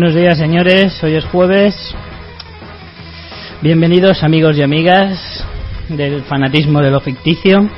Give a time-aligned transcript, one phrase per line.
[0.00, 1.04] Buenos días, señores.
[1.04, 1.94] Hoy es jueves.
[3.60, 5.46] Bienvenidos, amigos y amigas
[5.90, 7.68] del fanatismo de lo ficticio.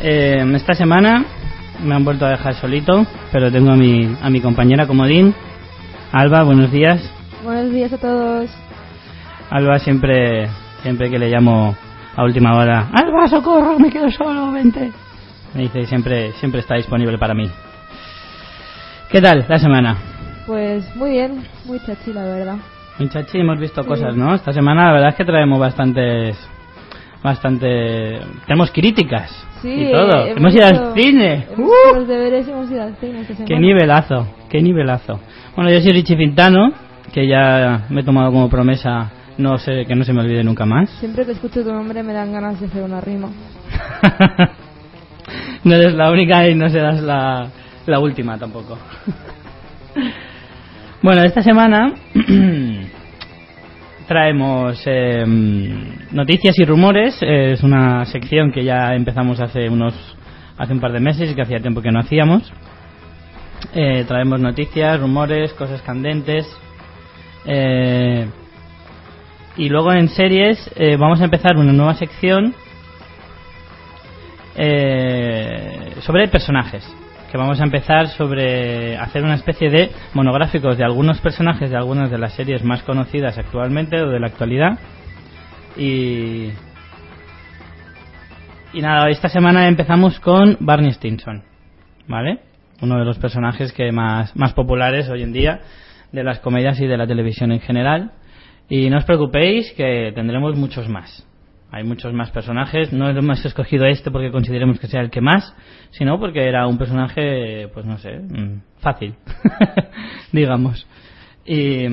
[0.00, 1.24] Eh, esta semana
[1.80, 5.32] me han vuelto a dejar solito, pero tengo a mi, a mi compañera Comodín.
[6.10, 7.08] Alba, buenos días.
[7.44, 8.50] Buenos días a todos.
[9.50, 10.48] Alba siempre,
[10.82, 11.76] siempre que le llamo
[12.16, 14.90] a última hora, Alba, socorro, me quedo solo, vente.
[15.54, 17.48] Me dice siempre, siempre está disponible para mí.
[19.08, 20.13] ¿Qué tal la semana?
[20.46, 22.56] Pues muy bien, muy chachi la verdad.
[22.98, 24.34] Muy chachi, hemos visto cosas, ¿no?
[24.34, 26.36] Esta semana la verdad es que traemos bastantes,
[27.22, 29.30] bastante, tenemos críticas
[29.62, 30.26] Sí, y todo.
[30.26, 31.46] eh, Hemos, ido al cine.
[31.50, 31.94] Hemos ¡Uh!
[31.96, 33.44] los deberes hemos ido al cine esta.
[33.44, 35.18] Qué nivelazo, qué nivelazo.
[35.56, 36.72] Bueno, yo soy Richie Pintano,
[37.12, 40.64] que ya me he tomado como promesa no sé que no se me olvide nunca
[40.66, 40.88] más.
[41.00, 43.28] Siempre que escucho tu nombre me dan ganas de hacer una rima.
[45.64, 47.48] no eres la única y no serás la,
[47.86, 48.78] la última tampoco.
[51.04, 51.92] bueno, esta semana
[54.08, 55.22] traemos eh,
[56.12, 57.18] noticias y rumores.
[57.20, 59.94] Es una sección que ya empezamos hace unos
[60.56, 62.50] hace un par de meses y que hacía tiempo que no hacíamos.
[63.74, 66.46] Eh, traemos noticias, rumores, cosas candentes.
[67.44, 68.26] Eh,
[69.58, 72.54] y luego en series eh, vamos a empezar una nueva sección
[74.56, 76.82] eh, sobre personajes.
[77.34, 82.08] Que vamos a empezar sobre hacer una especie de monográficos de algunos personajes de algunas
[82.08, 84.78] de las series más conocidas actualmente o de la actualidad.
[85.76, 86.50] Y.
[88.72, 91.42] Y nada, esta semana empezamos con Barney Stinson,
[92.06, 92.38] ¿vale?
[92.80, 95.60] Uno de los personajes que más, más populares hoy en día
[96.12, 98.12] de las comedias y de la televisión en general.
[98.68, 101.26] Y no os preocupéis que tendremos muchos más.
[101.74, 102.92] Hay muchos más personajes.
[102.92, 105.56] No hemos escogido este porque consideremos que sea el que más,
[105.90, 109.16] sino porque era un personaje, pues no sé, mm, fácil,
[110.32, 110.86] digamos.
[111.44, 111.88] Y,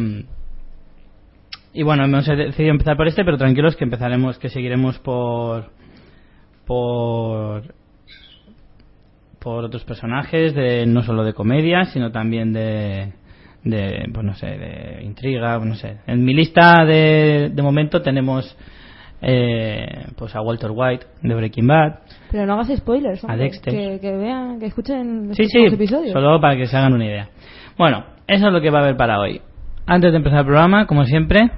[1.83, 5.71] bueno, hemos decidido empezar por este, pero tranquilos que empezaremos, que seguiremos por
[6.65, 7.73] por
[9.65, 13.11] otros personajes de no solo de comedia sino también de
[13.63, 15.59] de pues no sé de intriga
[16.07, 18.55] en mi lista de, de momento tenemos
[19.21, 21.99] eh, pues a Walter White de Breaking Bad
[22.31, 23.73] Pero no hagas spoilers, hombre, A Dexter.
[23.73, 26.11] Que, que vean, que escuchen los sí sí episodios.
[26.13, 27.29] solo para que se hagan una idea
[27.77, 29.41] bueno eso es lo que va a haber para hoy
[29.85, 31.51] antes de empezar el programa como siempre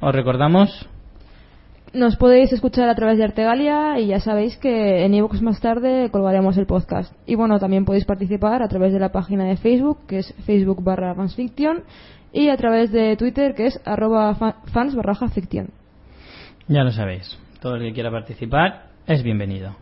[0.00, 0.88] os recordamos
[1.92, 6.10] Nos podéis escuchar a través de Artegalia y ya sabéis que en iVoox más tarde
[6.10, 7.14] colgaremos el podcast.
[7.24, 10.82] Y bueno, también podéis participar a través de la página de Facebook, que es Facebook
[10.82, 11.84] barra fansfiction,
[12.32, 15.68] y a través de Twitter, que es arroba fa- fans barra ficción.
[16.68, 19.76] Ya lo sabéis, todo el que quiera participar es bienvenido.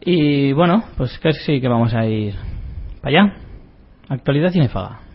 [0.00, 2.34] Y bueno, pues sí que vamos a ir
[3.00, 3.34] para allá.
[4.08, 5.09] Actualidad cinefaga.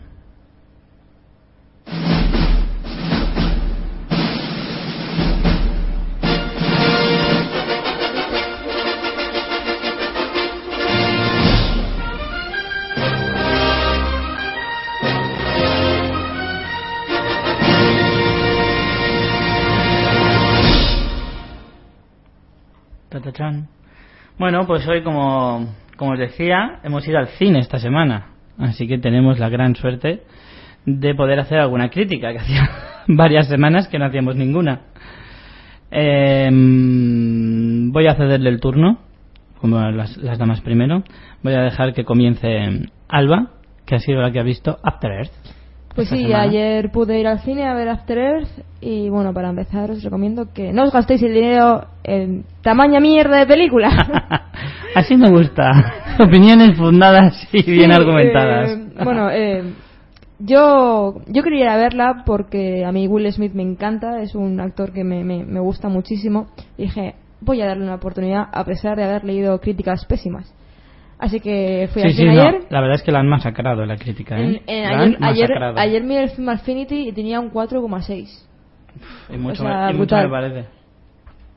[24.38, 28.28] Bueno, pues hoy, como, como os decía, hemos ido al cine esta semana.
[28.58, 30.22] Así que tenemos la gran suerte
[30.84, 32.68] de poder hacer alguna crítica, que hacía
[33.08, 34.82] varias semanas que no hacíamos ninguna.
[35.90, 36.52] Em,
[37.92, 38.98] voy a cederle el turno,
[39.60, 41.02] como las, las damas primero.
[41.42, 43.52] Voy a dejar que comience Alba,
[43.84, 45.55] que ha sido la que ha visto After Earth.
[45.96, 46.42] Pues sí, semana.
[46.42, 48.48] ayer pude ir al cine a ver After Earth
[48.80, 53.38] y bueno, para empezar os recomiendo que no os gastéis el dinero en tamaña mierda
[53.38, 53.88] de película.
[54.94, 55.70] Así me gusta.
[56.20, 58.70] Opiniones fundadas y bien Sí, argumentadas.
[58.72, 59.62] eh, bueno, eh,
[60.38, 64.60] yo, yo quería ir a verla porque a mí Will Smith me encanta, es un
[64.60, 66.48] actor que me, me, me gusta muchísimo.
[66.76, 70.52] Y dije, voy a darle una oportunidad a pesar de haber leído críticas pésimas.
[71.18, 72.62] Así que fui Sí, al sí, cine no, ayer.
[72.68, 74.44] la verdad es que la han masacrado la crítica, ¿eh?
[74.44, 75.78] En- en- La han ayer, ayer, masacrado.
[75.78, 78.46] ayer miré el film Affinity y tenía un 4,6.
[79.30, 80.64] Y mucho, o sea, me, y mucho me parece.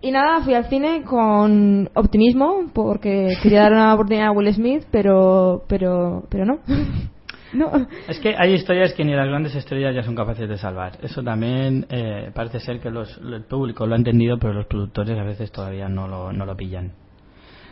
[0.02, 4.84] Y nada, fui al cine con optimismo porque quería dar una oportunidad a Will Smith,
[4.92, 6.60] pero pero pero no.
[7.54, 7.88] no.
[8.08, 10.94] Es que hay historias que ni las grandes estrellas ya son capaces de salvar.
[11.04, 15.18] Eso también eh, parece ser que los, el público lo ha entendido, pero los productores
[15.20, 16.94] a veces todavía no lo, no lo pillan.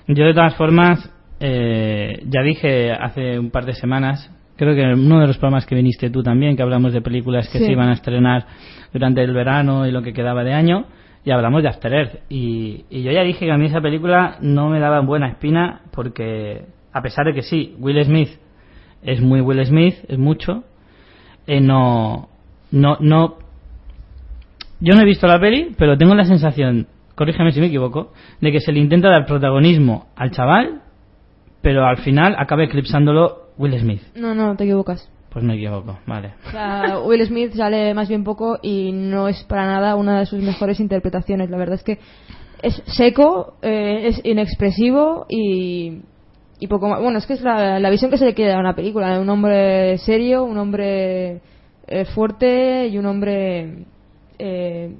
[0.07, 4.99] Yo de todas formas, eh, ya dije hace un par de semanas, creo que en
[4.99, 7.65] uno de los programas que viniste tú también, que hablamos de películas que Sí.
[7.65, 8.45] se iban a estrenar
[8.93, 10.85] durante el verano y lo que quedaba de año,
[11.23, 12.19] y hablamos de After Earth.
[12.29, 15.81] Y, y yo ya dije que a mí esa película no me daba buena espina
[15.91, 18.29] porque, a pesar de que sí, Will Smith
[19.03, 20.63] es muy Will Smith, es mucho,
[21.45, 22.29] eh, no,
[22.71, 23.35] no, no.
[24.79, 28.51] Yo no he visto la peli, pero tengo la sensación, corrígeme si me equivoco, de
[28.51, 30.81] que se le intenta dar protagonismo al chaval,
[31.67, 34.01] pero al final acaba eclipsándolo Will Smith.
[34.15, 35.11] No, no, te equivocas.
[35.29, 36.31] Pues me equivoco, vale.
[36.47, 40.25] O sea, Will Smith sale más bien poco y no es para nada una de
[40.27, 41.49] sus mejores interpretaciones.
[41.49, 41.99] La verdad es que
[42.61, 46.03] es seco, eh, es inexpresivo y,
[46.57, 47.01] y poco más.
[47.01, 49.13] Bueno, es que es la, la visión que se le quiere dar a una película.
[49.13, 51.41] de Un hombre serio, un hombre
[51.85, 53.83] eh, fuerte y un hombre
[54.39, 54.95] eh,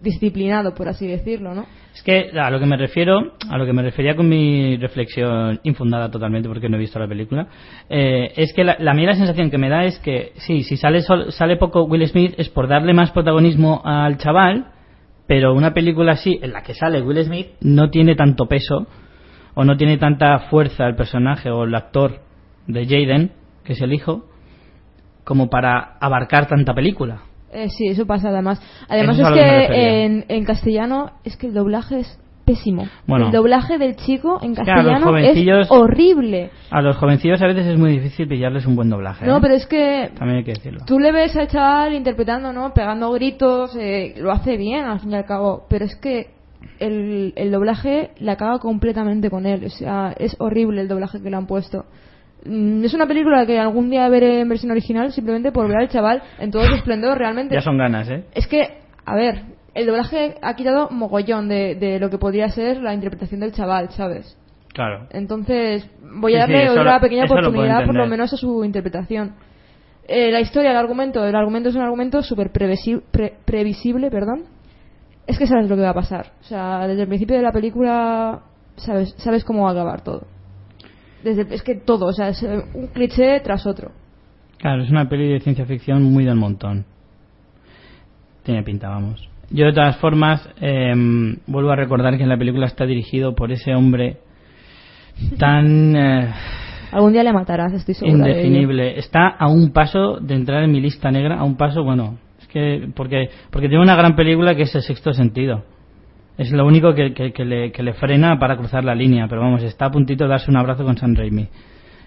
[0.00, 1.66] disciplinado, por así decirlo, ¿no?
[1.94, 5.58] Es que a lo que me refiero, a lo que me refería con mi reflexión
[5.64, 7.48] infundada totalmente porque no he visto la película,
[7.88, 10.62] eh, es que la, la, a mí la sensación que me da es que sí,
[10.62, 14.66] si sale sol- sale poco Will Smith es por darle más protagonismo al chaval,
[15.26, 18.86] pero una película así en la que sale Will Smith no tiene tanto peso
[19.54, 22.20] o no tiene tanta fuerza el personaje o el actor
[22.68, 23.32] de Jaden,
[23.64, 24.26] que es el hijo,
[25.24, 27.22] como para abarcar tanta película.
[27.52, 28.60] Eh, sí, eso pasa además.
[28.88, 32.18] Además Eso es que en, en castellano es que el doblaje es
[32.48, 32.88] pésimo.
[33.06, 33.26] Bueno.
[33.26, 36.50] el doblaje del chico en castellano es horrible.
[36.70, 39.26] A los jovencillos a veces es muy difícil pillarles un buen doblaje.
[39.26, 39.40] No, ¿eh?
[39.42, 40.80] pero es que También hay que decirlo.
[40.86, 42.72] tú le ves al chaval interpretando, ¿no?
[42.72, 46.30] Pegando gritos, eh, lo hace bien al fin y al cabo, pero es que
[46.78, 49.64] el, el doblaje la caga completamente con él.
[49.66, 51.84] O sea, es horrible el doblaje que le han puesto.
[52.44, 55.88] Mm, Es una película que algún día veré en versión original simplemente por ver al
[55.88, 57.54] chaval en todo su esplendor realmente.
[57.54, 58.24] Ya son ganas, ¿eh?
[58.34, 59.42] Es que, a ver,
[59.74, 63.90] el doblaje ha quitado mogollón de, de lo que podría ser la interpretación del chaval,
[63.90, 64.36] ¿sabes?
[64.72, 65.06] Claro.
[65.10, 68.64] Entonces, voy a Sí, sí, darle lo- pequeña lo oportunidad, por lo menos, a su
[68.64, 69.34] interpretación.
[70.06, 74.44] Eh, la historia, el argumento, el argumento es un argumento súper previsi- pre- previsible, perdón.
[75.26, 76.32] Es que sabes lo que va a pasar.
[76.40, 78.40] O sea, desde el principio de la película
[78.76, 80.22] sabes, sabes cómo va a acabar todo.
[81.22, 83.92] Desde, es que todo, o sea, es eh, un cliché tras otro.
[84.58, 86.84] Claro, es una peli de ciencia ficción muy del montón.
[88.42, 89.28] Tiene pinta, vamos.
[89.50, 93.50] Yo, de todas formas, em, vuelvo a recordar que en la película está dirigido por
[93.50, 94.18] ese hombre
[95.38, 96.30] tan eh,
[96.92, 98.28] Algún día le matarás, estoy segura.
[98.28, 98.98] indefinible.
[98.98, 102.46] Está a un paso de entrar en mi lista negra, a un paso, bueno, es
[102.48, 105.64] que porque porque tiene una gran película que es El Sexto Sentido.
[106.38, 109.40] Es lo único que, que- que le, que le frena para cruzar la línea, pero
[109.42, 111.48] vamos, está a puntito de darse un abrazo con San Raimi,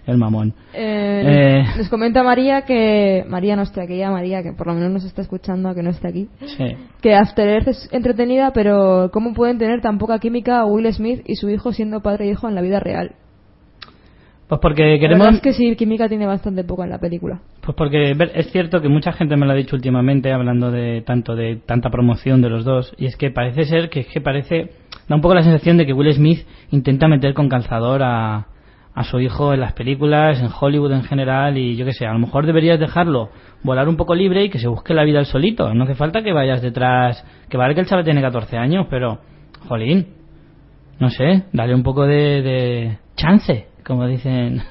[0.06, 0.54] el mamón.
[0.74, 1.64] Eh, Eh.
[1.76, 3.24] Les comenta María que.
[3.28, 5.90] María no está aquí, ya María, que por lo menos nos está escuchando, que no
[5.90, 6.28] está aquí.
[6.46, 6.64] Sí.
[7.00, 11.36] Que After Earth es entretenida, pero ¿cómo pueden tener tan poca química Will Smith y
[11.36, 13.12] su hijo siendo padre e hijo en la vida real?
[14.52, 17.40] Pues porque La queremos es que sí, química tiene bastante poco en la película.
[17.62, 21.34] Pues porque es cierto que mucha gente me lo ha dicho últimamente hablando de tanto
[21.34, 24.72] de tanta promoción de los dos y es que parece ser que es que parece
[25.08, 28.48] da un poco la sensación de que Will Smith intenta meter con calzador a,
[28.94, 32.12] a su hijo en las películas, en Hollywood en general y yo qué sé, a
[32.12, 33.30] lo mejor deberías dejarlo
[33.62, 36.22] volar un poco libre y que se busque la vida él solito, no hace falta
[36.22, 39.18] que vayas detrás, que vale que el chaval tiene 14 años, pero
[39.66, 40.08] jolín,
[40.98, 44.62] no sé, dale un poco de, de chance, como dicen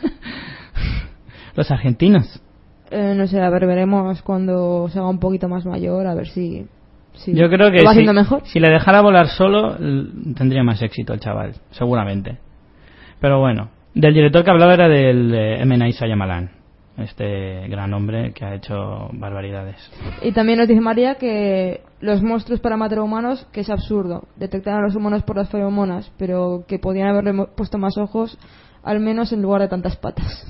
[1.56, 2.42] los argentinos.
[2.90, 6.28] Eh, no sé, a ver, veremos cuando se haga un poquito más mayor, a ver
[6.28, 6.68] si.
[7.14, 8.42] si Yo creo que va si, mejor.
[8.46, 9.78] si le dejara volar solo,
[10.36, 12.38] tendría más éxito el chaval, seguramente.
[13.22, 15.78] Pero bueno, del director que hablaba era del eh, M.
[15.78, 16.52] Night Shyamalan,
[16.98, 19.78] este gran hombre que ha hecho barbaridades.
[20.22, 24.24] Y también nos dice María que los monstruos para matar a humanos, que es absurdo.
[24.36, 28.38] Detectar a los humanos por las feromonas, pero que podían haberle puesto más ojos,
[28.84, 30.46] al menos en lugar de tantas patas.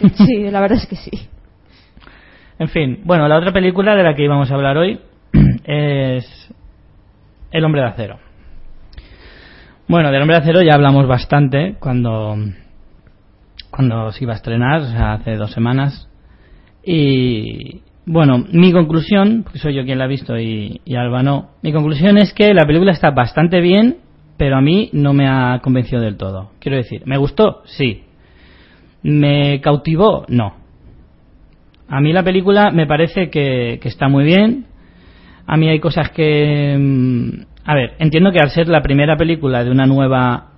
[0.26, 1.28] sí, la verdad es que sí.
[2.58, 5.00] En fin, bueno, la otra película de la que íbamos a hablar hoy
[5.64, 6.50] es
[7.50, 8.18] El hombre de acero.
[9.86, 12.36] Bueno, del hombre de acero ya hablamos bastante cuando
[13.70, 16.08] cuando se iba a estrenar, hace dos semanas.
[16.84, 21.50] Y bueno, mi conclusión, porque soy yo quien la ha visto y, y Alba no,
[21.62, 23.96] mi conclusión es que la película está bastante bien,
[24.36, 26.50] pero a mí no me ha convencido del todo.
[26.58, 27.62] Quiero decir, ¿me gustó?
[27.66, 28.02] Sí.
[29.02, 30.24] ¿Me cautivó?
[30.28, 30.54] No.
[31.88, 34.66] A mí la película me parece que, está muy bien.
[35.46, 36.76] A mí hay cosas que...
[36.78, 40.50] mm, A ver, entiendo que al ser la primera película de una nueva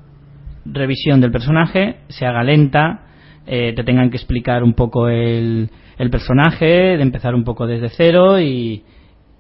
[0.64, 3.02] revisión del personaje, se haga lenta,
[3.47, 7.88] eh, te tengan que explicar un poco el, el personaje, de empezar un poco desde
[7.90, 8.85] cero y,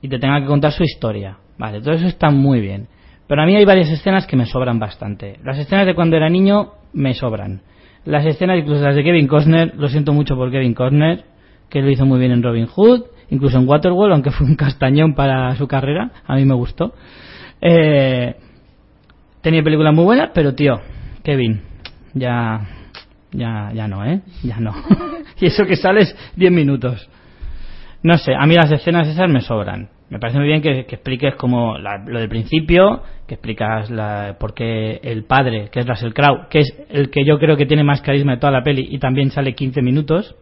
[0.02, 1.38] y te tengan que contar su historia.
[1.58, 2.88] Vale, todo eso está muy bien.
[3.26, 5.38] Pero a mí hay varias escenas que me sobran bastante.
[5.42, 7.62] Las escenas de cuando era niño me sobran.
[8.04, 11.24] Las escenas, incluso las de Kevin Costner, lo siento mucho por Kevin Costner,
[11.68, 15.14] que lo hizo muy bien en Robin Hood, incluso en Waterworld, aunque fue un castañón
[15.14, 16.94] para su carrera, a mí me gustó.
[17.60, 18.36] Eh,
[19.40, 20.80] tenía películas muy buenas, pero tío,
[21.24, 21.62] Kevin,
[22.14, 22.60] ya,
[23.32, 24.20] ya, ya no, ¿eh?
[24.44, 24.72] Ya no.
[25.40, 27.08] y eso que sales 10 minutos.
[28.02, 29.88] No sé, a mí las escenas esas me sobran.
[30.08, 34.36] Me parece muy bien que, que expliques como la- lo del principio, que explicas la,
[34.38, 37.66] por qué el padre, que es Russell Crowe, que es el que yo creo que
[37.66, 40.36] tiene más carisma de toda la peli y también sale 15 minutos.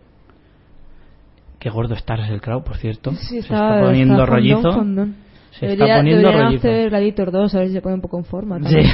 [1.58, 3.12] Qué gordo está Russell Crowe, por cierto.
[3.12, 4.72] Sí, Se está, está poniendo está fondón, rollizo.
[4.72, 5.16] fondón.
[5.52, 6.68] Se Debería- está poniendo rollizo.
[6.68, 8.58] hacer Gladiator 2 a ver si se pone un poco en forma.
[8.58, 8.64] Sí.
[8.64, 8.86] también.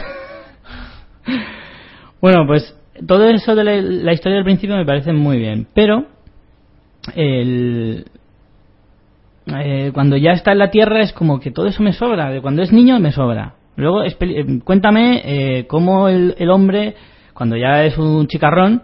[2.20, 2.76] bueno, pues
[3.06, 6.04] todo eso de la, la historia del principio me parece muy bien, pero
[7.16, 8.04] el,
[9.58, 12.40] eh, cuando ya está en la Tierra es como que todo eso me sobra, de
[12.40, 13.54] cuando es niño me sobra.
[13.76, 14.14] Luego eh,
[14.64, 16.94] cuéntame eh, cómo el, el hombre,
[17.34, 18.82] cuando ya es un chicarrón,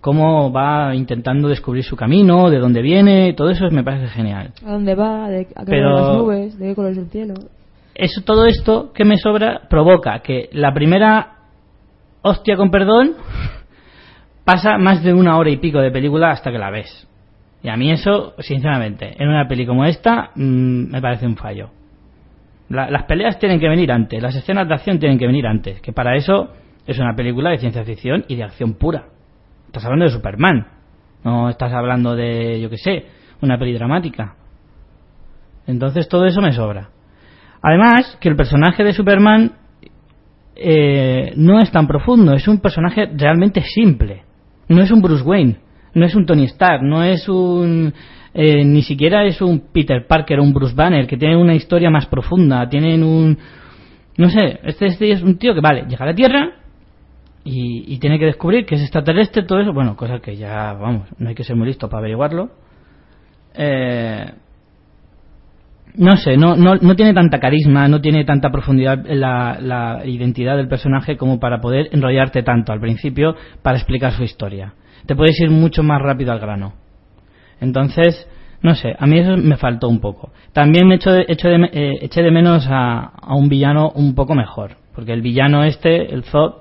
[0.00, 4.52] cómo va intentando descubrir su camino, de dónde viene, todo eso me parece genial.
[4.64, 5.28] ¿A dónde va?
[5.28, 6.58] ¿De, ¿A qué Pero- las nubes?
[6.58, 7.34] ¿De qué color es el cielo?
[7.94, 11.32] eso, todo esto que me sobra provoca que la primera
[12.22, 13.12] hostia con perdón
[14.44, 17.06] pasa más de una hora y pico de película hasta que la ves.
[17.62, 21.70] Y a mí eso, sinceramente, en una peli como esta, mm, me parece un fallo.
[22.68, 25.80] La- las peleas tienen que venir antes, las escenas de acción tienen que venir antes,
[25.80, 26.50] que para eso
[26.86, 29.04] es una película de ciencia ficción y de acción pura.
[29.66, 30.66] Estás hablando de Superman,
[31.24, 33.04] no estás hablando de, yo qué sé,
[33.42, 34.34] una peli dramática.
[35.66, 36.90] Entonces todo eso me sobra.
[37.62, 39.52] Además, que el personaje de Superman
[40.56, 44.22] eh, no es tan profundo, es un personaje realmente simple.
[44.68, 45.56] No es un Bruce Wayne,
[45.94, 47.92] no es un Tony Stark, no es un...
[48.34, 51.90] eh, ni siquiera es un Peter Parker o un Bruce Banner, que tienen una historia
[51.90, 53.38] más profunda, tienen un...
[54.16, 56.50] No sé, este, este es un tío que, vale, llega a la Tierra
[57.42, 61.08] y, y tiene que descubrir que es extraterrestre, todo eso, bueno, cosa que ya, vamos,
[61.18, 62.50] no hay que ser muy listo para averiguarlo.
[63.54, 64.30] Eh,
[65.94, 70.56] no sé, no, no, no tiene tanta carisma, no tiene tanta profundidad la, la identidad
[70.56, 74.74] del personaje como para poder enrollarte tanto al principio para explicar su historia.
[75.06, 76.74] Te puedes ir mucho más rápido al grano.
[77.60, 78.26] Entonces,
[78.62, 80.32] no sé, a mí eso me faltó un poco.
[80.52, 84.14] También me echo de, echo de, eh, eché de menos a, a un villano un
[84.14, 86.54] poco mejor, porque el villano este, el Zod,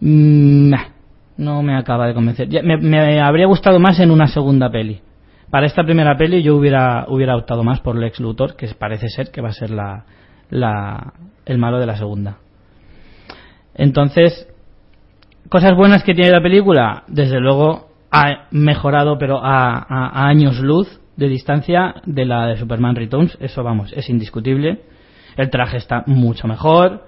[0.00, 0.84] mm, nah,
[1.36, 2.48] no me acaba de convencer.
[2.48, 5.00] Ya, me, me habría gustado más en una segunda peli.
[5.50, 9.30] Para esta primera peli yo hubiera, hubiera optado más por Lex Luthor, que parece ser
[9.30, 10.04] que va a ser la,
[10.50, 11.14] la,
[11.46, 12.38] el malo de la segunda.
[13.74, 14.48] Entonces,
[15.48, 20.58] cosas buenas que tiene la película, desde luego ha mejorado, pero a, a- a años
[20.60, 24.82] luz de distancia de la de Superman Returns, eso vamos, es indiscutible.
[25.36, 27.04] El traje está mucho mejor.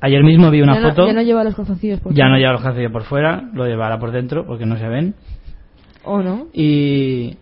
[0.00, 2.30] Ayer mismo vi una ya, no, foto, ya no lleva los calzoncillos por ya no
[2.30, 2.38] fuera.
[2.38, 5.14] lleva los calzoncillos por fuera, lo llevará por dentro porque no se ven.
[6.04, 6.46] ¿O no?
[6.54, 7.36] Y,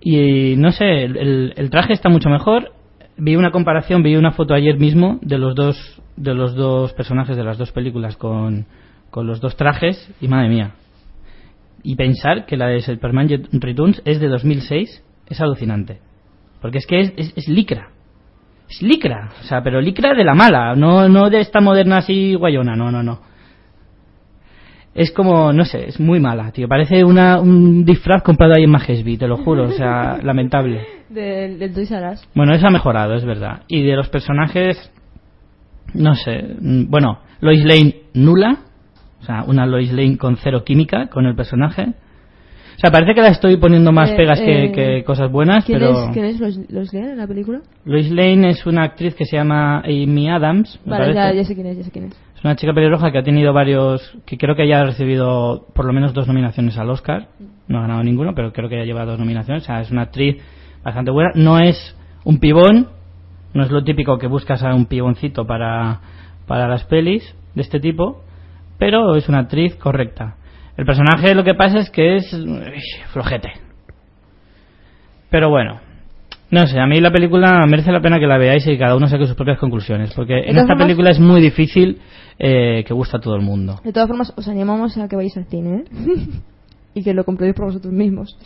[0.00, 2.72] y no sé, el- el traje está mucho mejor.
[3.18, 7.36] Vi una comparación, vi una foto ayer mismo de los dos de los dos personajes
[7.36, 8.66] de las dos películas con,
[9.10, 10.72] con los dos trajes y madre mía.
[11.82, 16.00] Y pensar que la de Superman Returns es de 2006 es alucinante.
[16.60, 17.90] Porque es que es, es, es licra.
[18.68, 22.34] Es licra, o sea, pero licra de la mala, no, no de esta moderna así
[22.34, 23.20] guayona, no, no, no
[24.96, 26.68] es como, no sé, es muy mala, tío.
[26.68, 30.86] Parece una, un disfraz comprado ahí en Majesby, te lo juro, o sea, lamentable.
[31.10, 32.26] Del, del Toys R Us.
[32.34, 33.62] Bueno, eso ha mejorado, es verdad.
[33.68, 34.90] Y de los personajes,
[35.92, 38.56] no sé, mm, bueno, Lois Lane nula,
[39.20, 41.82] o sea, una Lois Lane con cero química con el personaje.
[42.76, 45.64] O sea, parece que la estoy poniendo más Eh, pegas que, eh, que cosas buenas,
[45.64, 47.60] ¿Quién pero es, ¿quién es los leen en la película?
[47.84, 51.66] Lois Lane es una actriz que se llama Amy Adams, me Vale, ya sé quién
[51.66, 52.25] es, ya sé quién es.
[52.36, 55.86] Es una chica pelirroja que ha tenido varios, que creo que ya ha recibido por
[55.86, 57.28] lo menos dos nominaciones al Oscar.
[57.66, 59.62] No ha ganado ninguno, pero creo que ya lleva dos nominaciones.
[59.62, 60.36] O sea, es una actriz
[60.84, 61.30] bastante buena.
[61.34, 62.88] No es un pibón,
[63.54, 66.00] no es lo típico que buscas a un piboncito para,
[66.46, 68.22] para las pelis de este tipo,
[68.78, 70.36] pero es una actriz correcta.
[70.76, 73.52] El personaje lo que pasa es que es uy, flojete.
[75.30, 75.80] Pero bueno,
[76.50, 79.08] no sé, a mí la película merece la pena que la veáis y cada uno
[79.08, 81.98] saque sus propias conclusiones, porque en esta formas- película es muy difícil
[82.38, 83.80] eh, que guste a todo el mundo.
[83.82, 85.84] De todas formas, os animamos a que vayáis al cine, ¿eh?
[86.94, 88.36] y que lo compréis por vosotros mismos.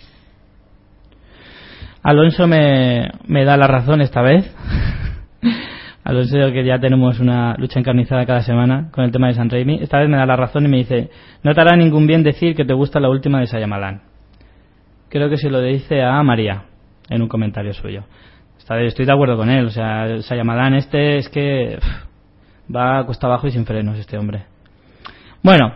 [2.02, 4.50] Alonso me, me da la razón esta vez.
[6.04, 9.80] Alonso, que ya tenemos una lucha encarnizada cada semana con el tema de San Raimi,
[9.83, 11.11] esta vez me da la razón y me dice,
[11.42, 14.00] no te hará ningún bien decir que te gusta la última de Sayamalan.
[15.11, 16.64] Creo que se lo dice a María
[17.10, 18.04] en un comentario suyo.
[18.56, 21.78] Estoy de acuerdo con él, o sea, Sayamalan este es que
[22.74, 24.44] va cuesta abajo y sin frenos este hombre.
[25.42, 25.74] Bueno,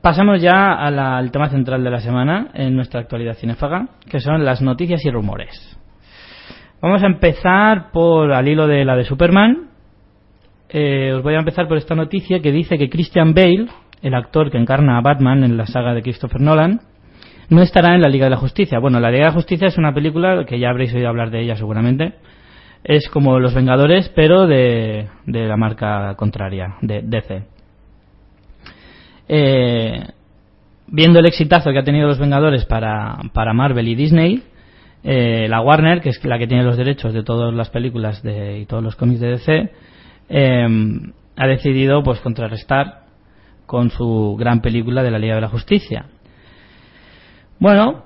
[0.00, 4.44] pasamos ya a al tema central de la semana en nuestra actualidad cinéfaga, que son
[4.44, 5.78] las noticias y rumores.
[6.80, 9.68] Vamos a empezar por al hilo de la de Superman.
[10.70, 13.66] Eh, os voy a empezar por esta noticia que dice que Christian Bale,
[14.02, 16.80] el actor que encarna a Batman en la saga de Christopher Nolan,
[17.48, 18.78] no estará en la Liga de la Justicia.
[18.78, 21.42] Bueno, la Liga de la Justicia es una película que ya habréis oído hablar de
[21.42, 22.14] ella seguramente.
[22.84, 27.42] Es como Los Vengadores, pero de, la marca contraria, de DC.
[29.28, 30.04] Eh,
[30.86, 33.18] viendo el exitazo que ha tenido Los Vengadores para,
[33.54, 34.42] Marvel y Disney,
[35.02, 38.60] eh, la Warner, que es la que tiene los derechos de todas las películas de,
[38.60, 39.70] y todos los cómics de DC,
[40.28, 40.66] eh,
[41.36, 43.06] ha decidido pues contrarrestar
[43.66, 46.06] con su gran película de la Liga de la Justicia.
[47.58, 48.04] Bueno,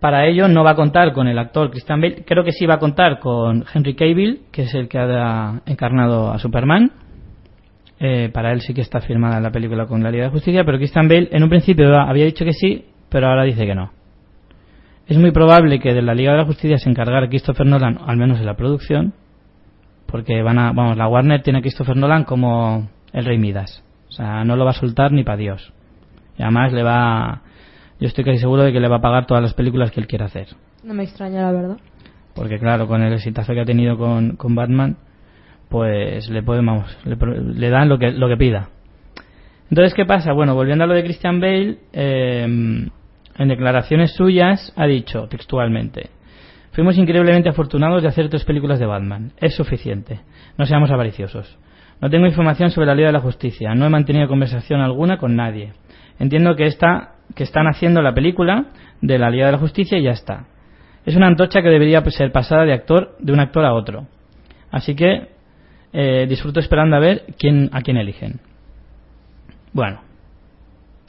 [0.00, 2.74] para ello no va a contar con el actor Christian Bale, creo que sí va
[2.74, 6.92] a contar con Henry Cavill, que es el que ha encarnado a Superman.
[7.98, 10.76] Eh, para él sí que está firmada la película con la Liga de Justicia, pero
[10.76, 13.90] Christian Bale en un principio había dicho que sí, pero ahora dice que no.
[15.06, 18.16] Es muy probable que de la Liga de la Justicia se encargara Christopher Nolan, al
[18.16, 19.14] menos en la producción,
[20.06, 23.82] porque van a, vamos, la Warner tiene a Christopher Nolan como el rey Midas.
[24.08, 25.72] O sea, no lo va a soltar ni para Dios.
[26.38, 27.42] Y además le va,
[28.00, 30.06] yo estoy casi seguro de que le va a pagar todas las películas que él
[30.06, 30.48] quiera hacer.
[30.84, 31.76] No me extraña, la verdad.
[32.34, 34.98] Porque claro, con el exitazo que ha tenido con, con Batman,
[35.68, 38.68] pues le podemos, le, le, dan lo que, lo que pida.
[39.70, 40.32] Entonces, ¿qué pasa?
[40.32, 42.44] Bueno, volviendo a lo de Christian Bale, eh,
[43.38, 46.10] en declaraciones suyas ha dicho textualmente,
[46.72, 49.32] fuimos increíblemente afortunados de hacer tres películas de Batman.
[49.38, 50.20] Es suficiente.
[50.58, 51.58] No seamos avariciosos.
[52.00, 53.74] No tengo información sobre la Liga de la Justicia.
[53.74, 55.72] No he mantenido conversación alguna con nadie.
[56.18, 58.66] Entiendo que, está, que están haciendo la película
[59.00, 60.46] de la Liga de la Justicia y ya está.
[61.04, 64.06] Es una antocha que debería ser pasada de actor de un actor a otro.
[64.70, 65.28] Así que
[65.92, 68.40] eh, disfruto esperando a ver quién, a quién eligen.
[69.72, 70.00] Bueno,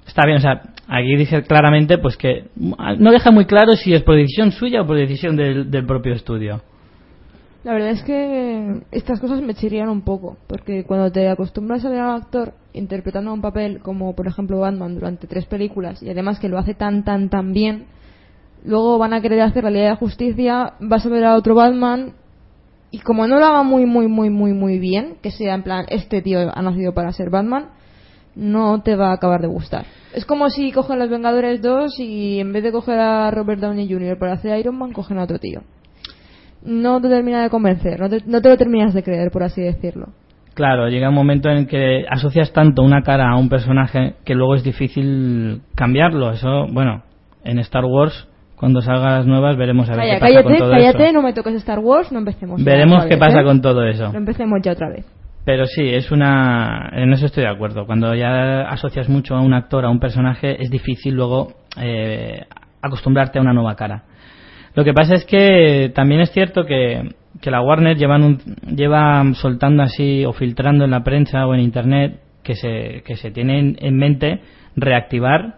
[0.05, 4.03] está bien, o sea, aquí dice claramente pues que no deja muy claro si es
[4.03, 6.61] por decisión suya o por decisión del propio estudio.
[7.67, 11.89] La verdad es que estas cosas me chirrían un poco, porque cuando te acostumbras a
[11.89, 16.09] ver a un actor interpretando un papel como por ejemplo Batman durante tres películas y
[16.09, 17.87] además que lo hace tan tan tan bien,
[18.63, 22.13] luego van a querer hacer la Liga de Justicia, vas a ver a otro Batman
[22.89, 25.87] y como no lo haga muy muy muy muy muy bien, que sea en plan
[25.89, 27.71] este tío ha nacido para ser Batman,
[28.33, 29.85] no te va a acabar de gustar.
[30.13, 33.91] Es como si cogen los Vengadores 2 y en vez de coger a Robert Downey
[33.91, 34.17] Jr.
[34.17, 35.63] para hacer Iron Man, cogen a otro tío.
[36.67, 39.61] No te termina de convencer, no te, no te lo terminas de creer, por así
[39.61, 40.07] decirlo.
[40.53, 44.55] Claro, llega un momento en que asocias tanto una cara a un personaje que luego
[44.55, 46.31] es difícil cambiarlo.
[46.31, 47.03] Eso, bueno,
[47.43, 50.57] en Star Wars, cuando salgan las nuevas, veremos a ver Calla, qué pasa cállate, con
[50.57, 51.13] todo cállate, eso.
[51.13, 52.63] no me toques Star Wars, no empecemos.
[52.63, 53.43] Veremos qué vez, pasa ¿eh?
[53.43, 54.11] con todo eso.
[54.11, 55.05] No empecemos ya otra vez.
[55.45, 56.89] Pero sí, es una.
[56.91, 57.85] En eso estoy de acuerdo.
[57.85, 62.41] Cuando ya asocias mucho a un actor, a un personaje, es difícil luego eh,
[62.81, 64.03] acostumbrarte a una nueva cara.
[64.77, 67.09] Lo que pasa es que también es cierto que,
[67.41, 68.37] que la Warner llevan un-
[68.75, 73.31] lleva soltando así o filtrando en la prensa o en internet que se, que se
[73.31, 74.39] tiene en- en mente
[74.75, 75.55] reactivar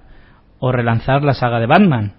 [0.60, 2.14] o relanzar la saga de Batman.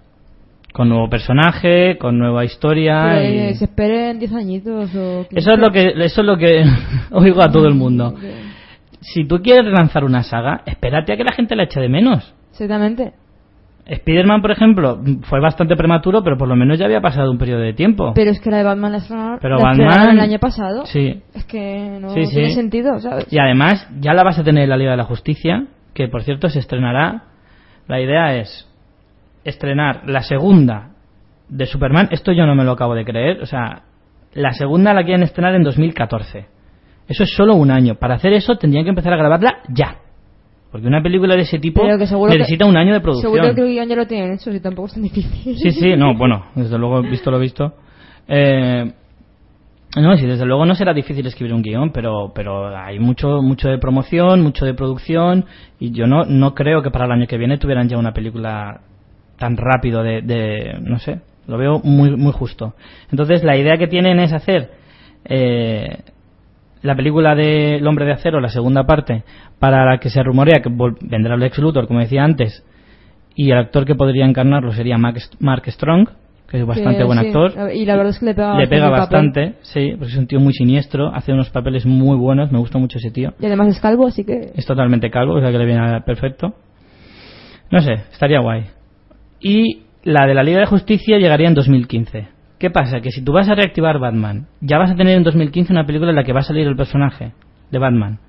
[0.73, 3.21] Con nuevo personaje, con nueva historia.
[3.23, 5.25] Y- se esperen 10 añitos o...
[5.31, 6.63] Eso es lo que, eso es lo que
[7.13, 8.13] oigo a todo el mundo.
[9.01, 12.31] Si tú quieres relanzar una saga, espérate a que la gente la eche de menos.
[12.51, 13.13] Exactamente.
[13.85, 17.61] Spider-Man, por ejemplo, fue bastante prematuro, pero por lo menos ya había pasado un periodo
[17.61, 18.13] de tiempo.
[18.15, 20.85] Pero es que la de Batman la estrenaron, Pero la estrenaron Batman- el año pasado.
[20.85, 21.21] Sí.
[21.33, 22.35] Es que no Sí, sí.
[22.35, 23.27] tiene sentido, ¿sabes?
[23.31, 26.23] Y además, ya la vas a tener en la Liga de la Justicia, que por
[26.23, 27.23] cierto se estrenará.
[27.87, 28.69] La idea es
[29.43, 30.91] estrenar la segunda
[31.49, 32.07] de Superman.
[32.11, 33.41] Esto yo no me lo acabo de creer.
[33.41, 33.81] O sea,
[34.33, 36.45] la segunda la quieren estrenar en 2014.
[37.07, 37.95] Eso es solo un año.
[37.95, 39.95] Para hacer eso tendrían que empezar a grabarla ya.
[40.71, 43.33] Porque una película de ese tipo que necesita un año de producción.
[43.33, 45.57] Seguro que el guion ya lo tienen hecho, si tampoco es tan difícil.
[45.57, 47.73] Sí, sí, no, bueno, desde luego, visto lo visto.
[48.27, 48.89] Eh,
[49.97, 53.67] no, sí, desde luego no será difícil escribir un guion, pero, pero hay mucho, mucho
[53.67, 55.45] de promoción, mucho de producción,
[55.77, 58.79] y yo no, no creo que para el año que viene tuvieran ya una película
[59.37, 62.75] tan rápido de, de no sé, lo veo muy, muy justo.
[63.11, 64.71] Entonces, la idea que tienen es hacer
[65.25, 65.99] eh,
[66.81, 69.23] la película de El hombre de acero, la segunda parte,
[69.59, 70.69] para la que se rumorea que
[71.01, 72.65] vendrá el ex Luthor, como decía antes,
[73.35, 76.09] y el actor que podría encarnarlo sería Mark, Mark Strong,
[76.49, 77.53] que es bastante Que buen sí, actor.
[77.73, 78.99] Y la verdad es que le pega Le pega papel.
[78.99, 82.77] bastante, sí, porque es un tío muy siniestro, hace unos papeles muy buenos, me gusta
[82.77, 83.33] mucho ese tío.
[83.39, 84.51] Y además es calvo, así que...
[84.55, 86.53] Es totalmente calvo, o sea que le viene perfecto.
[87.71, 88.65] No sé, estaría guay.
[89.39, 92.27] Y la de la Liga de Justicia llegaría en 2015.
[92.61, 93.01] ¿Qué pasa?
[93.01, 96.11] Que si tú vas a reactivar Batman, ya vas a tener en 2015 una película
[96.11, 97.31] en la que va a salir el personaje
[97.71, 98.19] de Batman.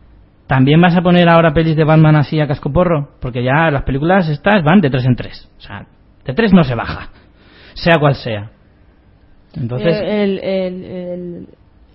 [0.47, 3.11] ¿También vas a poner ahora pelis de Batman así a cascoporro?
[3.21, 5.51] Porque ya las películas estas van de tres en tres.
[5.59, 5.87] O sea,
[6.25, 7.11] de tres no se baja.
[7.75, 8.51] Sea cual sea.
[9.55, 11.47] Entonces, Eh, el, el, el,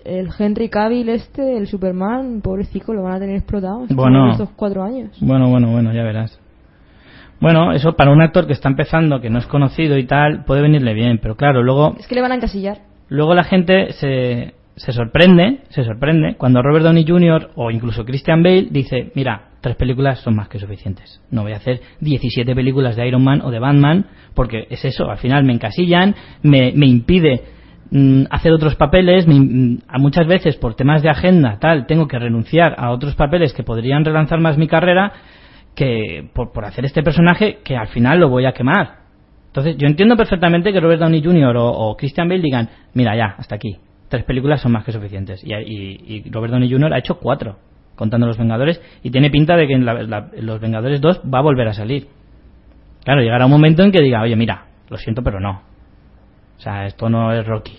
[0.04, 4.30] el Henry Cavill este, el Superman, pobrecito, lo van a tener explotado Bueno.
[4.30, 5.10] estos cuatro años.
[5.20, 6.38] Bueno, bueno, bueno, ya verás.
[7.40, 10.62] Bueno, eso para un actor que está empezando, que no es conocido y tal, puede
[10.62, 12.78] venirle bien, pero claro, luego Es que le van a encasillar.
[13.08, 17.50] luego la gente se, se sorprende, se sorprende cuando Robert Downey Jr.
[17.54, 21.20] o incluso Christian Bale dice, mira, tres películas son más que suficientes.
[21.30, 25.08] No voy a hacer 17 películas de Iron Man o de Batman porque es eso,
[25.10, 27.42] al final me encasillan, me, me impide
[27.92, 32.08] mm, hacer otros papeles, me in- a muchas veces por temas de agenda, tal, tengo
[32.08, 35.12] que renunciar a otros papeles que podrían relanzar más mi carrera
[35.78, 38.96] que por, por hacer este personaje que al final lo voy a quemar.
[39.46, 41.56] Entonces, yo entiendo perfectamente que Robert Downey Jr.
[41.56, 43.76] o, o Christian Bale digan, mira, ya, hasta aquí.
[44.08, 45.42] Tres películas son más que suficientes.
[45.44, 46.92] Y, y- y Robert Downey Jr.
[46.94, 47.56] ha hecho cuatro,
[47.94, 51.42] contando Los Vengadores, y tiene pinta de que en, la- Los Vengadores 2 va a
[51.42, 52.08] volver a salir.
[53.04, 55.62] Claro, llegará un momento en que diga, oye, mira, lo siento, pero no.
[56.56, 57.76] O sea, esto no es Rocky.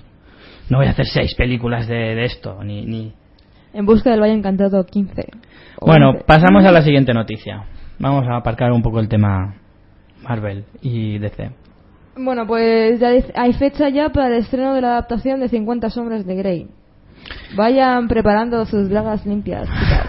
[0.69, 3.11] No voy a hacer seis películas de, de esto, ni, ni...
[3.73, 5.27] En busca del Valle Encantado 15.
[5.79, 6.23] O Bueno, 11.
[6.25, 7.63] pasamos a la siguiente noticia.
[7.99, 9.55] Vamos a aparcar un poco el tema
[10.23, 11.51] Marvel y DC.
[12.17, 16.25] Bueno, pues ya hay fecha ya para el estreno de la adaptación de 50 sombras
[16.25, 16.67] de Grey.
[17.55, 20.07] Vayan preparando sus bragas limpias, chicas.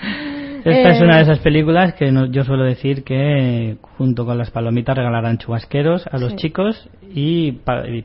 [0.64, 4.50] Esta es una de esas películas que no- yo suelo decir que junto con las
[4.50, 6.36] palomitas regalarán chubasqueros a los Sí.
[6.38, 7.52] chicos y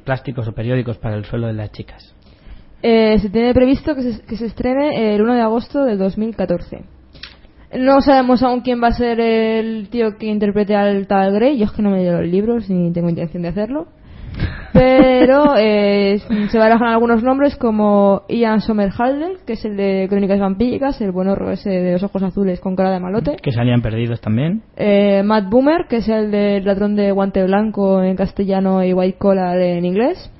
[0.03, 2.15] plásticos o periódicos para el suelo de las chicas.
[2.83, 6.83] Eh, se tiene previsto que se, que se estrene el 1 de agosto del 2014.
[7.77, 11.57] No sabemos aún quién va a ser el tío que interprete al tal Grey.
[11.57, 13.87] Yo es que no me leo los libros ni tengo intención de hacerlo.
[14.73, 20.99] Pero eh, se barajan algunos nombres como Ian Somerhalder, que es el de Crónicas Vampíricas,
[21.01, 23.37] el buen horror ese de los ojos azules con cara de malote.
[23.41, 24.63] Que salían perdidos también.
[24.75, 29.17] Eh, Matt Boomer, que es el del ladrón de guante blanco en castellano y White
[29.17, 30.31] Collar en inglés.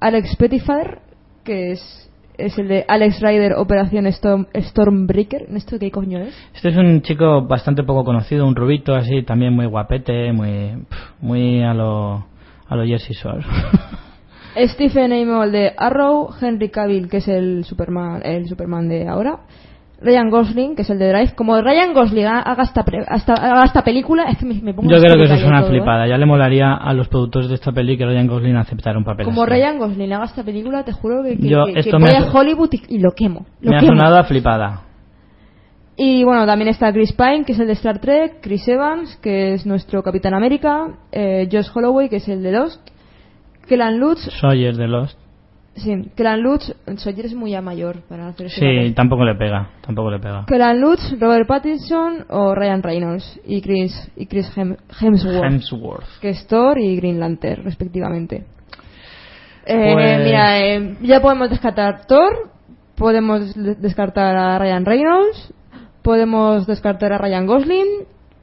[0.00, 1.00] Alex Pettifer,
[1.44, 2.11] que es,
[2.46, 5.46] es el de Alex Rider Operación Storm, Stormbreaker.
[5.54, 6.34] ¿Esto qué coño es?
[6.54, 10.84] Este es un chico bastante poco conocido, un rubito así, también muy guapete, muy,
[11.20, 12.26] muy a lo,
[12.68, 13.44] a lo Jersey Shore.
[14.66, 19.40] Stephen Amell de Arrow, Henry Cavill, que es el Superman, el Superman de ahora.
[20.04, 21.34] Ryan Gosling, que es el de Drive.
[21.34, 24.90] Como Ryan Gosling haga esta, pre- hasta- haga esta película, es que me, me pongo
[24.90, 25.76] Yo creo que eso es una todo, ¿eh?
[25.78, 26.06] flipada.
[26.08, 29.24] Ya le molaría a los productores de esta peli que Ryan Gosling aceptara un papel
[29.26, 29.50] Como así.
[29.52, 32.16] Ryan Gosling haga esta película, te juro que, que, Yo- que- que esto voy me
[32.16, 33.46] a Hollywood y, y lo quemo.
[33.60, 34.82] Lo Me ha sonado a flipada.
[35.96, 39.52] Y bueno, también está Chris Pine, que es el de Star Trek, Chris Evans, que
[39.54, 42.80] es nuestro Capitán América, eh, Josh Holloway, que es el de Lost,
[43.68, 45.18] Kellan Lutz, Sawyer de Lost.
[45.74, 45.94] Sí,
[46.36, 48.94] Lutz, Sawyer es muy ya mayor para hacer Sí, papel.
[48.94, 49.70] tampoco le pega.
[49.84, 50.44] Tampoco le pega.
[50.74, 56.20] Lutz, Robert Pattinson o Ryan Reynolds y Chris, y Chris Hem- Hemsworth, Hemsworth.
[56.20, 58.44] que es Thor y Green Lantern, respectivamente.
[59.64, 62.50] Eh, Pues- Mira, eh, ya podemos descartar Thor,
[62.96, 65.54] podemos de- descartar a Ryan Reynolds,
[66.02, 67.86] podemos descartar a Ryan Gosling,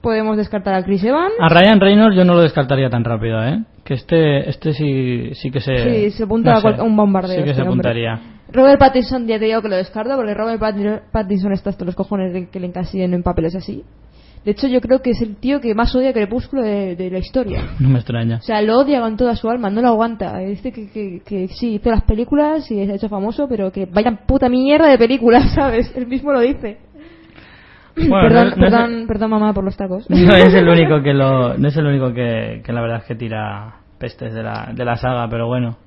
[0.01, 1.33] podemos descartar a Chris Evans.
[1.39, 3.63] A Ryan Reynolds yo no lo descartaría tan rápido, ¿eh?
[3.83, 5.75] Que este, este sí, sí que se...
[5.77, 7.37] Sí, se apunta no a, cual- sé, a un bombardeo.
[7.37, 7.89] Sí que este se hombre.
[7.89, 8.21] apuntaría.
[8.51, 11.95] Robert Pattinson ya te digo que lo descarto porque Robert Pat- Pattinson está hasta los
[11.95, 13.83] cojones de que le encasillen en papeles así.
[14.45, 17.17] De hecho, yo creo que es el tío que más odia Crepúsculo de, de la
[17.19, 17.61] historia.
[17.79, 18.37] No me extraña.
[18.37, 20.37] O sea, lo odia con toda su alma, no lo aguanta.
[20.37, 23.85] Dice que, que, que sí, hizo las películas y se ha hecho famoso, pero que
[23.85, 25.91] vaya puta mierda de películas, ¿sabes?
[25.95, 26.77] Él mismo lo dice.
[28.07, 30.09] Bueno, perdón, no- no es- perdón, perdón, mamá, por los tacos.
[30.09, 33.03] No es el único que lo, no es el único que, que la verdad es
[33.05, 35.77] que tira pestes de la, de la saga, pero bueno.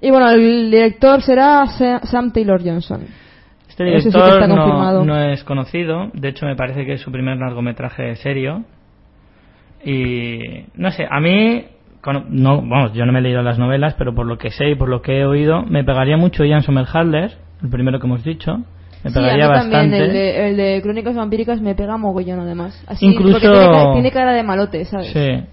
[0.00, 3.02] Y bueno, el director será Sa- Sam Taylor Johnson.
[3.68, 7.36] Este sí director no, no es conocido, de hecho me parece que es su primer
[7.38, 8.64] largometraje serio.
[9.84, 10.38] Y
[10.74, 11.64] no sé, a mí,
[12.30, 14.74] no, vamos, yo no me he leído las novelas, pero por lo que sé y
[14.74, 18.62] por lo que he oído, me pegaría mucho Ian Somerhalder, el primero que hemos dicho.
[19.06, 19.76] Me Sí, a pegaría mí bastante.
[19.76, 22.82] también, el de, el de Crónicas Vampíricas me pega mogollón además.
[22.88, 25.12] Así, Incluso- tiene, cara- tiene cara de malote, ¿sabes?
[25.12, 25.44] Sí.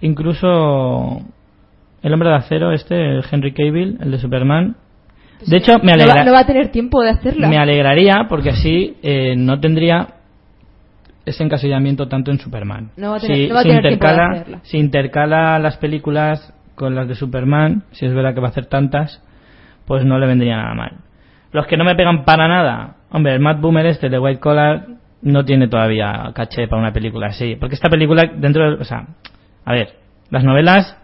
[0.00, 1.20] Incluso
[2.02, 4.76] el hombre de acero, este, el Henry Cavill, el de Superman.
[5.46, 7.48] De hecho, me, no, va, alegra- no va a tener tiempo de hacerla.
[7.48, 10.08] me alegraría porque así eh, no tendría
[11.24, 12.90] ese encasillamiento tanto en Superman.
[12.96, 14.58] No va a tener- si, no va a si tener tiempo de intercala, hacerla.
[14.64, 18.66] si intercala las películas con las de Superman, si es verdad que va a hacer
[18.66, 19.22] tantas,
[19.86, 20.92] pues no le vendría nada mal.
[21.52, 24.86] Los que no me pegan para nada, hombre, el Matt Boomer este de White Collar
[25.22, 29.06] no tiene todavía caché para una película así, porque esta película dentro, de, o sea,
[29.64, 29.94] a ver,
[30.30, 30.96] las novelas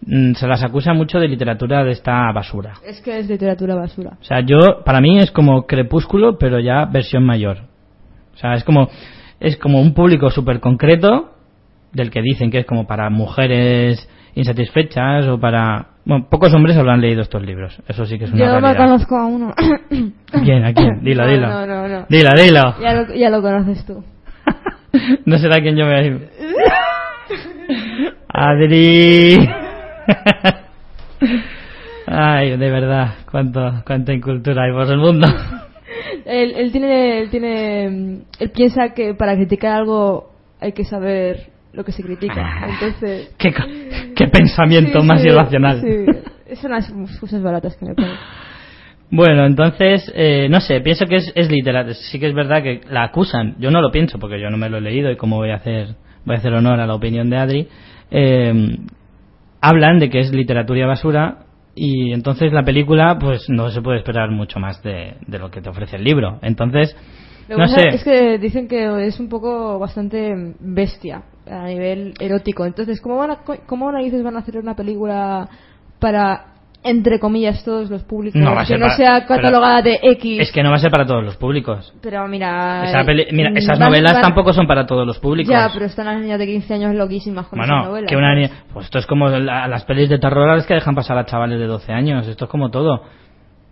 [0.00, 2.74] mm, se las acusa mucho de literatura de esta basura.
[2.84, 4.16] Es que es literatura basura.
[4.20, 7.58] O sea, yo, para mí es como Crepúsculo, pero ya versión mayor.
[8.34, 8.88] O sea, es como,
[9.40, 11.32] es como un público súper concreto,
[11.92, 15.88] del que dicen que es como para mujeres insatisfechas o para...
[16.04, 17.80] Bueno, pocos hombres habrán leído estos libros.
[17.86, 18.84] Eso sí que es una Yo me realidad.
[18.86, 19.50] conozco a uno.
[20.32, 20.64] ¿A quién?
[20.64, 21.00] ¿A quién?
[21.04, 21.48] Dilo, no, dilo.
[21.48, 22.06] No, no, no.
[22.08, 22.74] Dilo, dilo.
[22.80, 24.04] Ya lo, ya lo conoces tú.
[25.24, 26.28] no será quien yo me...
[28.28, 29.38] Adri.
[32.06, 35.26] Ay, de verdad, cuánto, cuánta incultura hay por el mundo.
[36.24, 41.84] Él, él tiene, él tiene, él piensa que para criticar algo hay que saber lo
[41.84, 42.34] que se critica.
[42.36, 42.68] Ah.
[42.68, 45.80] Entonces, qué, pensamiento Sí, más sí, irracional.
[45.80, 48.12] Sí, son las cosas baratas que me ponen.
[49.10, 51.94] Bueno, entonces, eh, no sé, pienso que es, es literatura.
[51.94, 53.56] Sí que es verdad que la acusan.
[53.58, 55.56] Yo no lo pienso porque yo no me lo he leído y como voy a
[55.56, 55.88] hacer,
[56.24, 57.68] voy a hacer honor a la opinión de Adri,
[58.10, 58.76] eh,
[59.60, 64.30] hablan de que es literatura basura y entonces la película pues no se puede esperar
[64.30, 66.38] mucho más de, de lo que te ofrece el libro.
[66.42, 66.96] Entonces,
[67.48, 67.88] Lo no sé.
[67.88, 72.64] es que dicen que es un poco bastante bestia a nivel erótico.
[72.66, 75.48] Entonces, ¿cómo, van a, cómo narices van a hacer una película
[75.98, 76.46] para,
[76.84, 78.40] entre comillas, todos los públicos?
[78.40, 80.40] No va a que no para- sea catalogada de X.
[80.40, 81.92] Es que no va a ser para todos los públicos.
[82.02, 82.84] Pero mira...
[82.84, 85.50] Esa peli- mira, mm, esas novelas tampoco son para todos los públicos.
[85.52, 88.08] Ya, pero están las niñas de 15 años loquísimas con esas novelas.
[88.08, 88.34] que una.
[88.72, 91.24] Pues esto es como la- las pelis de terror a las que dejan pasar a
[91.26, 92.26] chavales de 12 años.
[92.28, 93.02] Esto es como todo.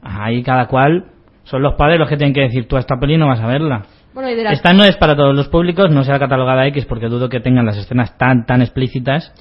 [0.02, 1.04] Ahí cada cual...
[1.44, 3.46] Son los padres los que tienen que decir, tú a esta peli no vas a
[3.46, 3.82] verla.
[4.14, 6.84] Bueno, y de las- Esta no es para todos los públicos, no será catalogada X
[6.86, 9.32] porque dudo que tengan las escenas tan tan explícitas,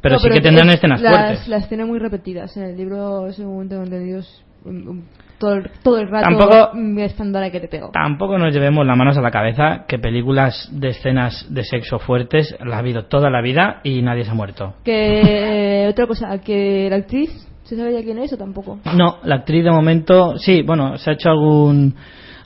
[0.00, 1.48] pero No, sí que tendrán es- escenas las, fuertes.
[1.48, 2.56] Las tiene muy repetidas.
[2.56, 4.20] En el libro, según tengo entendido,
[4.64, 5.02] mm, mm,
[5.38, 7.90] todo, el, todo el rato Tampoco- me estándar que te pego.
[7.92, 12.56] Tampoco nos llevemos las manos a la cabeza que películas de escenas de sexo fuertes
[12.64, 14.74] las ha habido toda la vida y nadie se ha muerto.
[14.84, 17.30] Que eh, otra cosa, que la actriz,
[17.64, 18.78] ¿se sabe ya quién es o tampoco?
[18.96, 21.94] No, la actriz de momento, sí, bueno, se ha hecho algún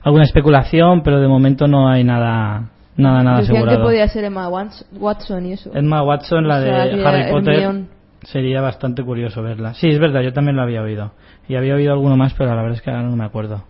[0.03, 3.85] alguna especulación, pero de momento no hay nada nada nada Decían que asegurado.
[3.85, 5.71] podía ser Emma Wats- Watson y eso.
[5.75, 7.87] Emma Watson, la O sea, de que Harry Potter, Hermione.
[8.23, 9.73] sería bastante curioso verla.
[9.75, 11.13] Sí, es verdad, yo también lo había oído.
[11.49, 13.65] Y había oído alguno más, pero la verdad es que ahora no me acuerdo.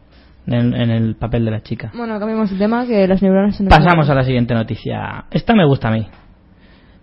[0.47, 1.93] En, en el papel de la chica.
[1.95, 5.27] Bueno, cambiamos de tema, que las neuronas se nos Pasamos a la siguiente noticia.
[5.31, 6.07] Esta me gusta a mí.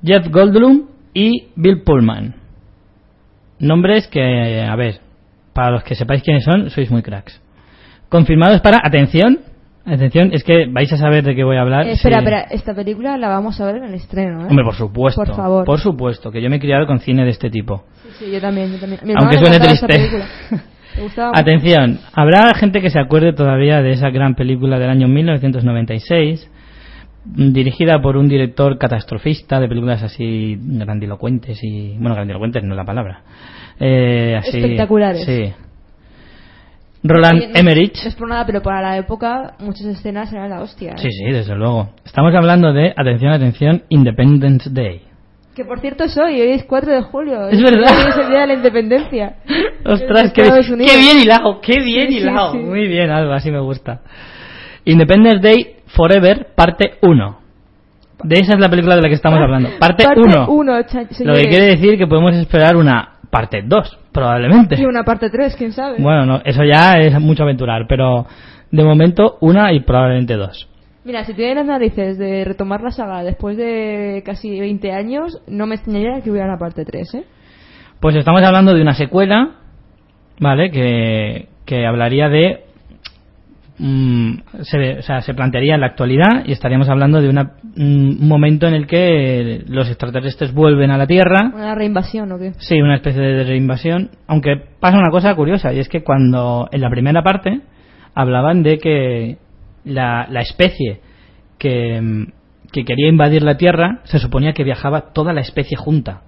[0.03, 2.35] Jeff Goldblum y Bill Pullman.
[3.59, 4.99] Nombres que, a ver,
[5.53, 7.41] para los que sepáis quiénes son, sois muy cracks.
[8.09, 9.39] Confirmados para, atención,
[9.85, 11.87] atención, es que vais a saber de qué voy a hablar.
[11.87, 12.25] Eh, espera, sí.
[12.25, 14.47] espera, esta película la vamos a ver en el estreno, ¿eh?
[14.49, 15.21] Hombre, por supuesto.
[15.23, 15.65] Por favor.
[15.65, 17.83] Por supuesto, que yo me he criado con cine de este tipo.
[18.03, 19.01] Sí, sí, yo también, yo también.
[19.03, 20.23] Mi Aunque suene triste.
[21.33, 26.49] Atención, habrá gente que se acuerde todavía de esa gran película del año 1996,
[27.25, 31.95] mm, dirigida por un director catastrofista de películas así grandilocuentes y.
[31.97, 33.21] Bueno, grandilocuentes no es la palabra.
[33.79, 35.23] Eh, así, Espectaculares.
[35.23, 35.53] Sí.
[37.09, 37.95] Roland Oye, no- Emmerich.
[38.03, 40.91] No es por nada, pero para la época muchas escenas eran la hostia.
[40.91, 40.97] ¿eh?
[40.97, 41.89] Sí, sí, desde luego.
[42.05, 45.01] Estamos hablando de, atención, atención, Independence Day.
[45.55, 47.47] Que por cierto es hoy, hoy es 4 de julio.
[47.49, 47.89] Es verdad.
[47.97, 49.35] Hoy es el día de la independencia.
[49.85, 52.51] Ostras, qué, qué bien hilado, qué bien Sí, sí, hilado.
[52.51, 52.57] sí.
[52.59, 54.01] Muy bien, Alba, así me gusta.
[54.85, 57.39] Independence Day Forever, parte 1.
[58.23, 59.69] De esa es la película de la que estamos hablando.
[59.79, 60.47] Parte Parte 1.
[60.49, 64.75] uno, cha- Lo que quiere decir que podemos esperar una parte 2, probablemente.
[64.79, 65.97] Y una parte 3, quién sabe.
[65.99, 68.25] Bueno, no, eso ya es mucho aventurar, pero
[68.71, 70.67] de momento una y probablemente dos.
[71.05, 75.65] Mira, si tienen las narices de retomar la saga después de casi 20 años, no
[75.67, 77.23] me extrañaría que hubiera una parte 3, ¿eh?
[78.01, 79.51] Pues estamos hablando de una secuela,
[80.39, 80.69] ¿vale?
[80.71, 82.65] Que, que hablaría de.
[83.79, 88.21] Mm, se, o sea, se plantearía en la actualidad y estaríamos hablando de una, mm,
[88.21, 91.51] un momento en el que los extraterrestres vuelven a la Tierra.
[91.53, 92.53] Una reinvasión, ¿o qué?
[92.57, 94.11] Sí, una especie de reinvasión.
[94.27, 97.61] Aunque pasa una cosa curiosa y es que cuando en la primera parte
[98.13, 99.37] hablaban de que
[99.85, 101.01] la, la especie
[101.57, 106.21] que, mm, que quería invadir la Tierra se suponía que viajaba toda la especie junta.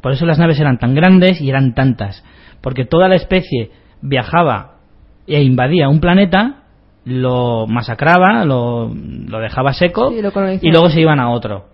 [0.00, 2.24] Por eso las naves eran tan grandes y eran tantas.
[2.60, 3.70] Porque toda la especie
[4.02, 4.78] viajaba
[5.26, 6.61] e invadía un planeta,
[7.04, 10.68] lo masacraba, lo, lo dejaba seco Sí, lo colonizaba.
[10.68, 11.66] y luego se iban a otro.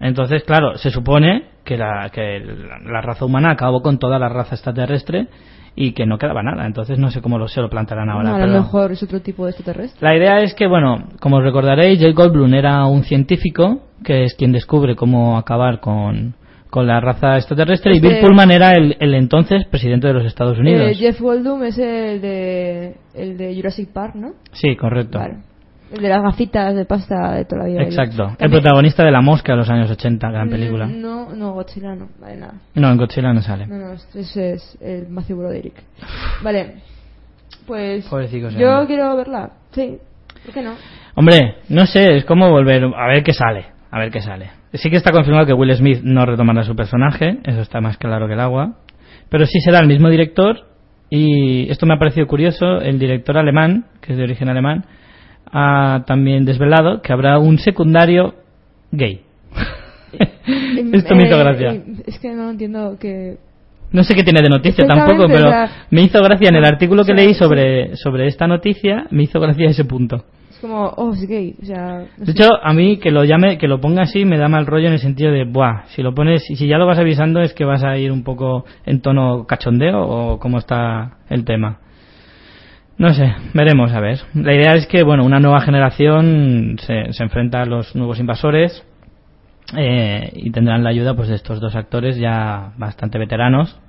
[0.00, 2.40] Entonces, claro, se supone que la, que
[2.84, 5.28] la, raza humana acabó con toda la raza extraterrestre
[5.76, 6.66] y que no quedaba nada.
[6.66, 8.30] Entonces, no sé cómo lo, se lo plantearán ahora.
[8.30, 10.00] No, a lo pero- mejor es otro tipo de extraterrestre.
[10.06, 14.34] la idea es que, bueno, como os recordaréis, Jay Goldblum era un científico que es
[14.34, 16.34] quien descubre cómo acabar con,
[16.72, 20.24] con la raza extraterrestre y Este- Bill Pullman era el, el entonces presidente de los
[20.24, 20.90] Estados Unidos.
[20.90, 24.30] Eh, Jeff Goldblum es el de, el de Jurassic Park, ¿no?
[24.52, 25.18] Sí, correcto.
[25.18, 25.36] Vale.
[25.92, 27.82] El de las gafitas de pasta de toda la vida.
[27.82, 28.22] Exacto.
[28.22, 30.86] El También- protagonista de La Mosca de los años 80, gran película.
[30.86, 32.08] Mm, No, no, Godzilla no.
[32.18, 32.54] Vale, nada.
[32.74, 33.66] No, en Godzilla no sale.
[33.66, 35.74] No, no, ese es el Matthew Broderick.
[36.42, 36.76] Vale.
[37.66, 38.06] Pues.
[38.06, 39.50] Pobrecito Yo quiero verla.
[39.72, 39.98] Sí.
[40.46, 40.72] ¿Por qué no?
[41.16, 43.66] Hombre, no sé, es como volver a ver qué sale.
[43.92, 44.50] A ver qué sale.
[44.72, 48.26] Sí que está confirmado que Will Smith no retomará su personaje, eso está más claro
[48.26, 48.78] que el agua.
[49.28, 50.66] Pero sí será el mismo director
[51.10, 54.86] y esto me ha parecido curioso, el director alemán, que es de origen alemán,
[55.52, 58.34] ha también desvelado que habrá un secundario
[58.92, 59.20] gay.
[60.92, 61.72] esto me hizo Eh, gracia.
[61.72, 63.36] eh, es que no entiendo que...
[63.90, 65.50] No sé qué tiene de noticia tampoco, pero
[65.90, 69.68] me hizo gracia en el artículo que leí sobre, sobre esta noticia, me hizo gracia
[69.68, 70.24] ese punto.
[70.62, 71.56] Como, oh, es gay.
[71.60, 72.30] O sea, no De sé.
[72.32, 74.94] hecho, a mí que lo llame, que lo ponga así me da mal rollo en
[74.94, 77.82] el sentido de, buah, si lo pones, si ya lo vas avisando es que vas
[77.82, 81.80] a ir un poco en tono cachondeo o cómo está el tema.
[82.96, 84.20] No sé, veremos a ver.
[84.34, 88.84] La idea es que, bueno, una nueva generación se, se enfrenta a los nuevos invasores
[89.76, 93.80] eh, y tendrán la ayuda pues de estos dos actores ya bastante veteranos.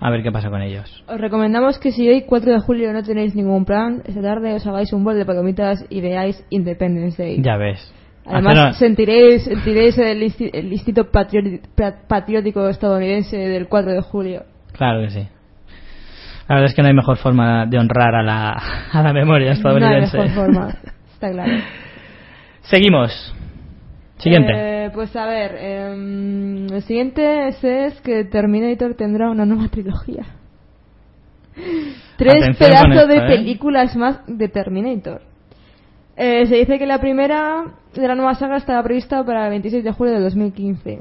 [0.00, 1.04] A ver qué pasa con ellos.
[1.08, 4.66] Os recomendamos que si hoy 4 de julio no tenéis ningún plan, esta tarde os
[4.66, 7.42] hagáis un bol de palomitas y veáis Independence Day.
[7.42, 7.92] Ya ves.
[8.24, 14.44] Además, sentiréis, sentiréis el, el instinto patriótico estadounidense del 4 de julio.
[14.72, 15.28] Claro que sí.
[16.48, 18.50] La verdad es que no hay mejor forma de honrar a la,
[18.92, 20.16] a la memoria No hay estadounidense.
[20.18, 20.68] mejor forma,
[21.12, 21.52] está claro.
[22.62, 23.34] Seguimos.
[24.20, 24.52] Siguiente.
[24.54, 30.24] Eh, pues a ver, em, el siguiente es, es que Terminator tendrá una nueva trilogía.
[32.16, 33.26] Tres Atención pedazos de ¿eh?
[33.28, 35.22] películas más de Terminator.
[36.16, 39.82] Eh, se dice que la primera de la nueva saga estaba prevista para el 26
[39.84, 41.00] de julio de 2015.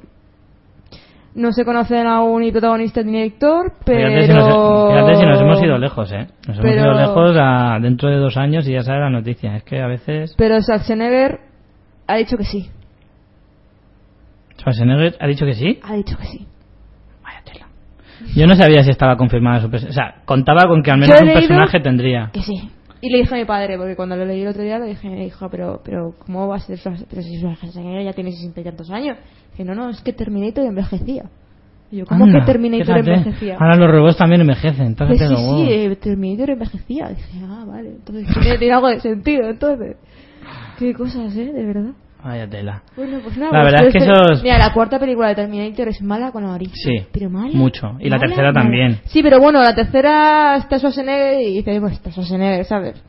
[1.36, 4.08] No se conocen aún ni protagonista ni director, pero...
[4.08, 6.28] Fíjate, si nos, fíjate si nos hemos ido lejos, ¿eh?
[6.48, 9.58] Nos hemos Pero- ido lejos a dentro de dos años y ya sale la noticia.
[9.58, 11.40] Es que a veces Pero Schwarzenegger
[12.08, 12.70] ha dicho que sí.
[14.60, 15.80] Schwarzenegger ha dicho que sí.
[15.84, 16.48] Ha dicho que sí.
[17.24, 17.68] Vaya tela.
[18.36, 19.90] Yo no sabía si estaba confirmada su presencia.
[19.92, 22.30] O sea, contaba con que al menos Yo he un leído- personaje tendría.
[22.34, 22.70] Que sí.
[23.02, 25.08] Y le dije a mi padre, porque cuando lo leí el otro día le dije,
[25.26, 27.08] hijo, pero, pero ¿cómo va a ser Schwarzenegger?
[27.10, 29.18] Pero si Schwarzenegger ya tiene sesenta y tantos años.
[29.52, 31.24] Dije, no, no, es que Terminator envejecía.
[31.92, 33.14] Y yo, ¿cómo Anda, que Terminator fíjate.
[33.14, 33.58] envejecía?
[33.60, 34.96] Ahora los robots también envejecen.
[34.96, 35.68] Pues Entonces, sí, los huevos.
[35.68, 37.08] sí, eh, Terminator envejecía.
[37.10, 39.96] Dije, ah, vale, entonces tiene, tiene algo de sentido, entonces.
[40.78, 41.52] Qué cosas, ¿eh?
[41.54, 41.92] De verdad.
[42.24, 42.82] Vaya tela.
[42.98, 43.52] Bueno, pues nada.
[43.54, 46.32] La pues verdad es que este- esos- Mira, la cuarta película de Terminator es mala
[46.32, 46.76] con avaricia.
[46.76, 47.52] Sí, Pero mala.
[47.54, 47.96] mucho.
[48.00, 48.62] Y la mala, tercera mala.
[48.62, 49.00] también.
[49.06, 53.02] Sí, pero bueno, la tercera está Schwarzenegger y dices, pues está Schwarzenegger, ¿sabes?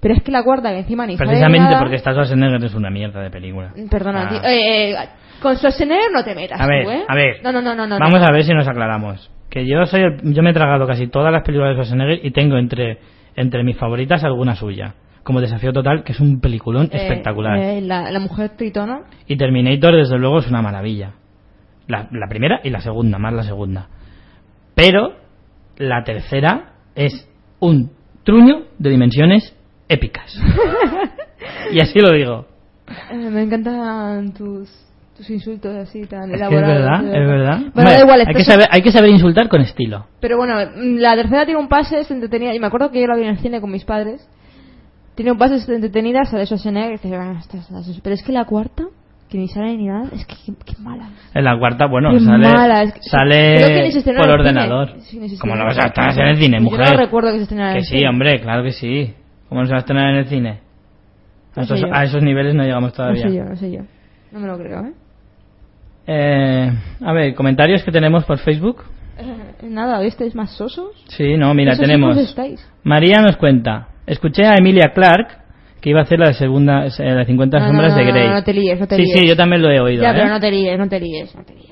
[0.00, 2.90] Pero es que la cuarta, que encima ni Precisamente nada- porque está Schwarzenegger es una
[2.90, 3.72] mierda de película.
[3.90, 4.28] Perdona, Ah.
[4.30, 4.38] tío.
[4.44, 4.96] Eh, eh,
[5.42, 7.04] con Schwarzenegger no te metas A ver, tú, ¿eh?
[7.06, 7.36] a ver.
[7.42, 7.86] No, no, no, no.
[7.86, 8.26] no Vamos no.
[8.26, 9.30] a ver si nos aclaramos.
[9.50, 12.30] Que yo soy el- yo me he tragado casi todas las películas de Schwarzenegger y
[12.30, 12.98] tengo entre
[13.36, 14.94] entre mis favoritas alguna suya.
[15.24, 17.58] Como Desafío Total, que es un peliculón Eh, espectacular.
[17.58, 19.00] eh, la, la mujer tritona.
[19.26, 21.14] Y Terminator, desde luego, es una maravilla.
[21.88, 23.88] La, la primera y la segunda, más la segunda.
[24.74, 25.14] Pero
[25.76, 27.90] la tercera es un
[28.22, 29.56] truño de dimensiones
[29.88, 30.34] épicas.
[31.72, 32.46] y así lo digo.
[33.10, 34.70] Eh, me encantan tus,
[35.16, 37.02] tus insultos así tan Es que es elaborados.
[37.02, 37.58] verdad, es verdad.
[37.74, 40.06] Bueno, da igual, hay, que saber, hay que saber insultar con estilo.
[40.20, 42.54] Pero bueno, la tercera tiene un pase, es entretenida.
[42.54, 44.26] Y me acuerdo que yo la vi en el cine con mis padres.
[45.14, 46.90] Tiene un pase es entretenida, sale Schwarzenegger.
[46.90, 48.02] Y dices, "Bueno, esta- esta- esta".
[48.02, 48.84] Pero es que la cuarta,
[49.30, 51.08] que ni sale ni nada, es que qué, mala.
[51.34, 53.54] En la cuarta, bueno, Qué sale, mala, es que- sale
[53.92, 54.90] que se por ordenador.
[55.00, 56.90] Sí, se Como no vas a estar en el cine, Yo mujer.
[56.90, 58.08] no recuerdo que se estrenara en Que sí, cine.
[58.08, 59.14] hombre, claro que sí.
[59.48, 60.50] ¿Cómo no se va a estrenar en el cine?
[61.54, 61.86] A No esos, yo.
[61.92, 63.22] a esos niveles no llegamos No todavía.
[63.28, 63.80] sé yo, no sé yo.
[64.32, 64.92] No me lo creo, ¿eh?
[66.06, 66.72] Eh,
[67.02, 68.82] a ver, comentarios que tenemos por Facebook.
[69.18, 69.22] Eh,
[69.68, 70.90] Nada, ¿hoy estáis más sosos?
[71.08, 72.16] Sí, no, mira, tenemos.
[72.18, 72.68] estáis.
[72.82, 73.88] María nos cuenta.
[74.06, 75.28] Escuché a Emilia Clark
[75.80, 78.28] que iba a hacer la segunda, eh, las 50 No, sombras no, de no, Grey.
[78.30, 79.20] no, te líes, no te sí, líes.
[79.20, 80.02] sí, yo también lo he oído.
[80.02, 80.14] Ya, ¿eh?
[80.14, 81.64] pero no te líes, no te líes, no te líes.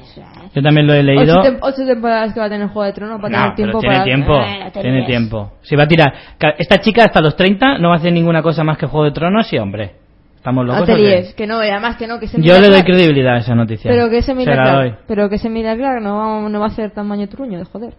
[0.55, 1.41] Yo también lo he leído.
[1.41, 3.79] Ocho, tem- ocho temporadas que va a tener Juego de Tronos para No, tener tiempo
[3.81, 4.05] tiene para...
[4.05, 4.39] tiempo.
[4.39, 5.07] Eh, te tiene líes.
[5.07, 5.53] tiempo.
[5.63, 6.13] Si va a tirar.
[6.59, 9.13] Esta chica hasta los 30 no va a hacer ninguna cosa más que Juego de
[9.13, 9.93] Tronos y hombre.
[10.37, 10.81] Estamos locos.
[10.81, 13.37] No te líes, que no, además que no, que se Yo mira le doy credibilidad
[13.37, 13.91] a esa noticia.
[13.91, 14.45] Pero que Se doy.
[14.45, 17.65] Clark, pero que ese Emilia Clark no va, no va a ser tamaño truño, de
[17.65, 17.95] joder.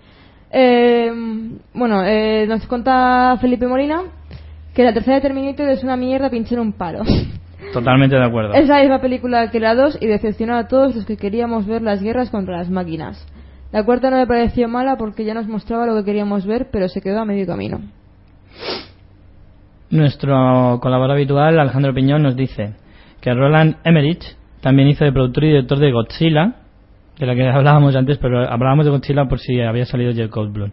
[0.51, 1.11] Eh,
[1.73, 4.01] bueno, eh, nos cuenta Felipe Molina
[4.73, 7.03] que la tercera de Terminator es una mierda pinchar un palo.
[7.73, 8.53] Totalmente de acuerdo.
[8.53, 11.81] Es la misma película que la 2 y decepcionó a todos los que queríamos ver
[11.81, 13.25] las guerras contra las máquinas.
[13.71, 16.87] La cuarta no me pareció mala porque ya nos mostraba lo que queríamos ver, pero
[16.87, 17.81] se quedó a medio camino.
[19.89, 22.73] Nuestro colaborador habitual, Alejandro Piñón, nos dice
[23.21, 24.23] que Roland Emmerich
[24.61, 26.55] también hizo de productor y director de Godzilla,
[27.17, 30.71] de la que hablábamos antes, pero hablábamos de Godzilla por si había salido Jeff Goldblum.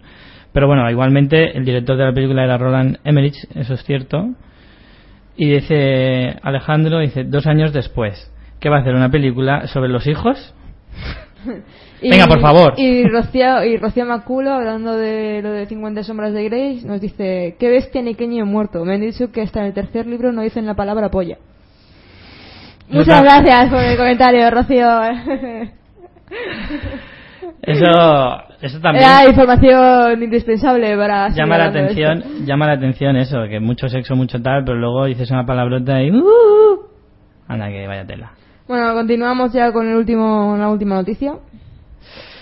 [0.52, 4.30] Pero bueno, igualmente el director de la película era Roland Emmerich, eso es cierto.
[5.36, 8.94] Y dice Alejandro, dice, dos años después, ¿qué va a hacer?
[8.94, 10.54] ¿Una película sobre los hijos?
[12.02, 12.74] Y- Venga, por favor.
[12.78, 17.56] Y Rocío, y Rocío Maculo, hablando de lo de 50 sombras de Grey, nos dice,
[17.58, 18.82] qué bestia ni qué niño muerto.
[18.86, 21.36] Me han dicho que hasta en el tercer libro no dicen la palabra polla.
[22.88, 24.88] Muchas gracias por el comentario, Rocío.
[27.62, 31.28] Eso, eso también Era información indispensable para...
[31.28, 35.30] llama la atención, llama la atención eso, que mucho sexo, mucho tal, pero luego dices
[35.30, 36.10] una palabrota y...
[36.10, 36.80] "Uh".
[37.48, 38.32] anda, que vaya tela.
[38.66, 41.34] Bueno, continuamos ya con el último, la última noticia.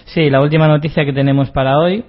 [0.05, 2.05] Sí, la última noticia que tenemos para hoy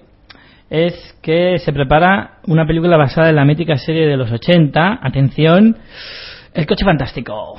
[0.69, 4.99] es que se prepara una película basada en la mítica serie de los 80.
[5.01, 5.77] Atención,
[6.53, 7.55] El coche fantástico.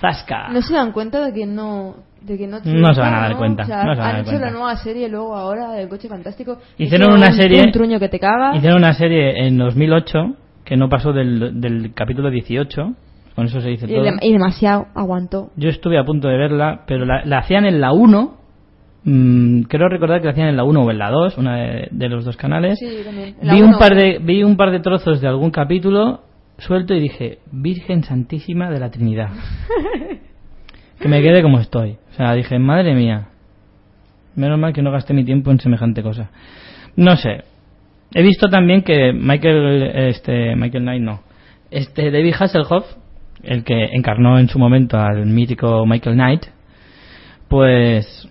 [0.00, 0.48] Zasca.
[0.48, 1.96] No se dan cuenta de que no.
[2.26, 4.04] De que no, No se van a dar cuenta, O sea, no se van a
[4.10, 4.46] han dar hecho cuenta.
[4.46, 6.58] la nueva serie luego ahora del coche fantástico.
[6.78, 8.56] Hicieron una un- serie- Un truño que te caga.
[8.56, 10.18] Hicieron una serie en 2008
[10.64, 12.92] que no pasó del, del capítulo 18.
[13.36, 14.04] Con eso se dice y, todo.
[14.22, 15.50] y demasiado aguantó.
[15.56, 18.34] Yo estuve a punto de verla, pero la, la hacían en la 1.
[19.04, 21.88] mm, creo recordar que la hacían en la 1 o en la 2, una de,
[21.92, 22.78] de los dos canales.
[22.78, 22.86] Sí,
[23.42, 26.22] vi, un par de, vi un par de trozos de algún capítulo
[26.58, 29.28] suelto y dije, Virgen Santísima de la Trinidad.
[31.00, 31.96] que me quede como estoy.
[32.12, 33.28] O sea, dije, madre mía.
[34.34, 36.30] Menos mal que no gasté mi tiempo en semejante cosa.
[36.96, 37.44] No sé.
[38.14, 41.20] He visto también que Michael, este, Michael Knight no.
[41.70, 42.84] Este, David Hasselhoff,
[43.42, 46.46] el que encarnó en su momento al mítico Michael Knight,
[47.48, 48.28] pues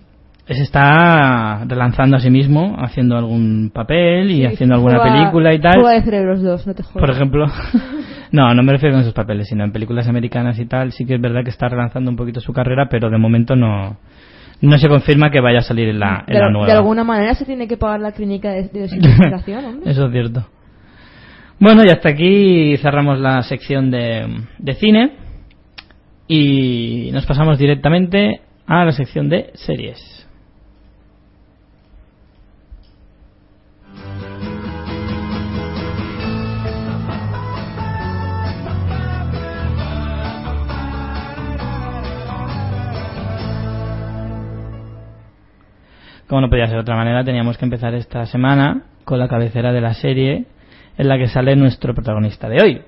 [0.48, 5.60] se está relanzando a sí mismo, haciendo algún papel y Sí, haciendo alguna película y
[5.60, 5.80] tal.
[5.80, 7.00] Fuga de cerebros 2, no te jodas.
[7.00, 7.46] Por ejemplo,
[8.32, 10.92] no, no me refiero con esos papeles, sino en películas americanas y tal.
[10.92, 13.98] Sí que es verdad que está relanzando un poquito su carrera, pero de momento no,
[14.60, 16.66] no se confirma que vaya a salir en la, en de, la nueva.
[16.66, 19.82] de alguna manera se tiene que pagar la clínica de, de desintoxicación.
[19.86, 20.46] Eso es cierto.
[21.58, 25.12] Bueno, y hasta aquí cerramos la sección de, de cine
[26.28, 30.15] y nos pasamos directamente a la sección de series.
[46.28, 49.72] Como no podía ser de otra manera, teníamos que empezar esta semana con la cabecera
[49.72, 50.46] de la serie
[50.98, 52.80] en la que sale nuestro protagonista de hoy,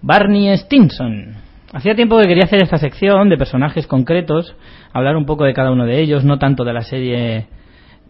[0.00, 1.34] Barney Stinson.
[1.72, 4.54] Hacía tiempo que quería hacer esta sección de personajes concretos,
[4.92, 7.46] hablar un poco de cada uno de ellos, no tanto de la serie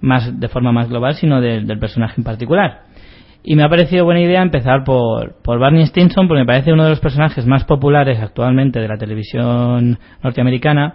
[0.01, 2.81] más de forma más global, sino de- del personaje en particular.
[3.45, 6.85] Y me ha parecido buena idea empezar por, por Barney Stinson, porque me parece uno
[6.85, 10.95] de los personajes más populares actualmente de la televisión norteamericana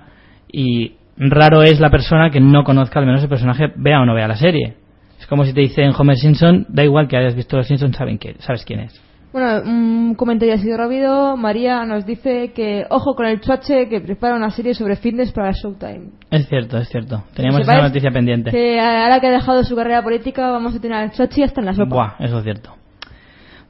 [0.52, 4.14] y raro es la persona que no conozca al menos el personaje, vea o no
[4.14, 4.76] vea la serie.
[5.20, 8.18] Es como si te dicen Homer Simpson, da igual que hayas visto los Simpsons, saben
[8.18, 9.02] que, sabes quién es.
[9.34, 11.36] Bueno, un comentario así rápido.
[11.36, 15.52] María nos dice que, ojo con el chuache que prepara una serie sobre fitness para
[15.52, 16.12] Showtime.
[16.32, 17.24] Es cierto, es cierto.
[17.36, 18.52] Teníamos esa noticia pendiente.
[18.52, 21.66] Que ahora que ha dejado su carrera política vamos a tener al chuachi hasta en
[21.66, 21.90] la sopa.
[21.90, 22.74] Buah, eso es cierto.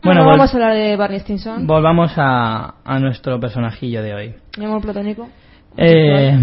[0.03, 1.65] Bueno, vamos a hablar de Barney Stinson.
[1.65, 4.35] volvamos a, a nuestro personajillo de hoy.
[4.57, 5.27] Mi amor platónico.
[5.75, 6.37] Eh,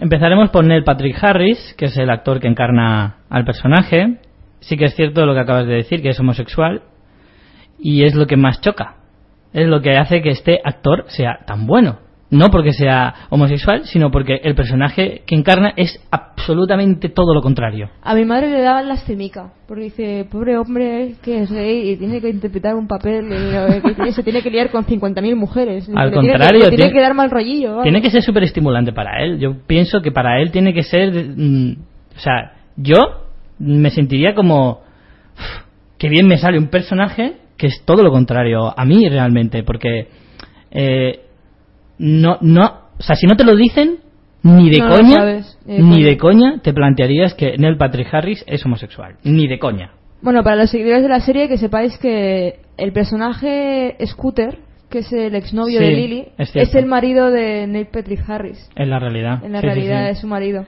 [0.00, 4.18] empezaremos por Neil Patrick Harris, que es el actor que encarna al personaje.
[4.60, 6.82] Sí que es cierto lo que acabas de decir, que es homosexual.
[7.78, 8.96] Y es lo que más choca.
[9.52, 12.09] Es lo que hace que este actor sea tan bueno.
[12.30, 17.90] No porque sea homosexual, sino porque el personaje que encarna es absolutamente todo lo contrario.
[18.02, 22.20] A mi madre le daban lastimica, porque dice, pobre hombre que es gay y tiene
[22.20, 25.88] que interpretar un papel eh, que tiene- se tiene que liar con 50.000 mujeres.
[25.94, 27.82] Al Le tiene que- contrario, tiene, que dar mal rollillo.
[27.82, 29.38] Tiene que ser súper estimulante para él.
[29.40, 31.12] Yo pienso que para él tiene que ser.
[31.36, 31.72] mm,
[32.16, 32.96] o sea, yo
[33.58, 34.82] me sentiría como.
[35.36, 35.64] "Uf,
[35.98, 39.64] Qué bien me sale un personaje que es todo lo contrario a mí realmente.
[39.64, 40.08] Porque.
[40.70, 41.20] eh,
[42.00, 42.88] no, no.
[42.98, 43.98] O sea, si no te lo dicen,
[44.42, 45.14] ni de No coña.
[45.16, 46.06] sabes, ni de ni coña.
[46.06, 49.16] de coña te plantearías que Neil Patrick Harris es homosexual.
[49.22, 49.92] Ni de coña.
[50.22, 54.58] Bueno, para los seguidores de la serie, que sepáis que el personaje Scooter,
[54.90, 58.68] que es el exnovio Sí, de Lily, es el marido de Neil Patrick Harris.
[58.74, 59.44] Es la realidad.
[59.44, 60.10] En la sí, realidad sí.
[60.12, 60.64] es su marido.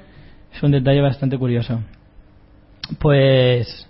[0.54, 1.80] Es un detalle bastante curioso.
[2.98, 3.88] Pues,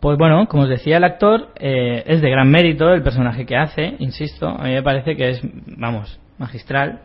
[0.00, 3.56] pues bueno, como os decía, el actor eh, es de gran mérito el personaje que
[3.56, 4.48] hace, insisto.
[4.48, 5.40] A mí me parece que es,
[5.76, 7.02] vamos, magistral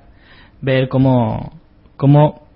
[0.62, 1.52] ver cómo,
[1.98, 2.48] cómo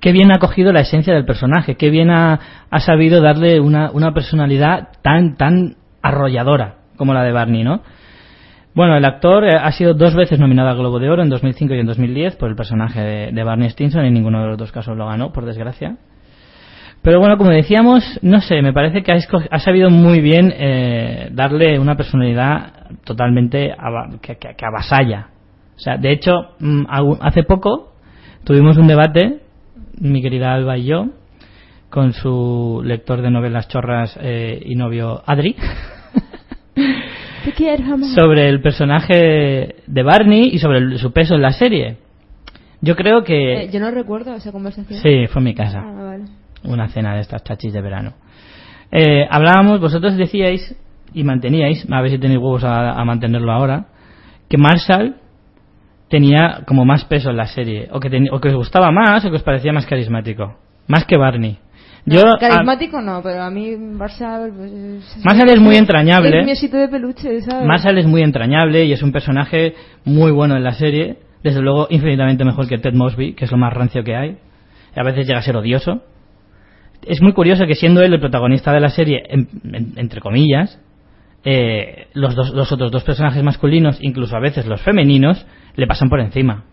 [0.00, 3.90] qué bien ha cogido la esencia del personaje, qué bien ha, ha sabido darle una,
[3.92, 7.82] una personalidad tan, tan arrolladora como la de Barney, ¿no?
[8.74, 11.74] Bueno, el actor eh, ha sido dos veces nominado al Globo de Oro en 2005
[11.74, 14.04] y en 2010 por el personaje de, Barney Stinson.
[14.04, 15.96] En ninguno de los dos casos lo ganó, por desgracia.
[17.00, 21.78] Pero bueno, como decíamos, no sé, me parece que ha sabido muy bien eh, darle
[21.78, 23.74] una personalidad totalmente
[24.22, 25.28] que, que- que avasalla.
[25.76, 26.84] O sea, de hecho, mm,
[27.20, 27.92] hace poco
[28.44, 29.40] tuvimos un debate,
[30.00, 31.06] mi querida Alba y yo,
[31.90, 35.54] con su lector de novelas chorras eh, y novio Adri.
[37.44, 41.98] Te quiero, sobre el personaje de Barney y sobre el- su peso en la serie.
[42.80, 43.62] Yo creo que...
[43.64, 45.00] Eh, yo no recuerdo esa conversación.
[45.00, 45.80] sí, fue en mi casa.
[45.84, 46.24] Ah, vale.
[46.64, 48.14] Una cena de estas chachis de verano.
[48.90, 50.74] Eh, hablábamos, vosotros decíais
[51.14, 53.86] y manteníais, a ver si tenéis huevos a, a mantenerlo ahora,
[54.48, 55.16] que Marshall
[56.08, 59.24] tenía como más peso en la serie, o que, teni- o que os gustaba más,
[59.24, 61.58] o que os parecía más carismático, más que Barney.
[62.04, 64.52] Yo, a- Carismático no, pero a mí Marshall...
[64.56, 66.38] Pues, es, Marshall es muy entrañable.
[66.40, 67.66] Es mi osito de peluche, ¿sabes?
[67.66, 71.16] Marshall es muy entrañable y es un personaje muy bueno en la serie.
[71.42, 74.36] Desde luego, infinitamente mejor que Ted Mosby, que es lo más rancio que hay.
[74.94, 76.02] A veces llega a ser odioso.
[77.04, 80.80] Es muy curioso que siendo él el protagonista de la serie, en- en- entre comillas,
[81.44, 86.08] eh, los, dos, los otros dos personajes masculinos, incluso a veces los femeninos, le pasan
[86.08, 86.64] por encima.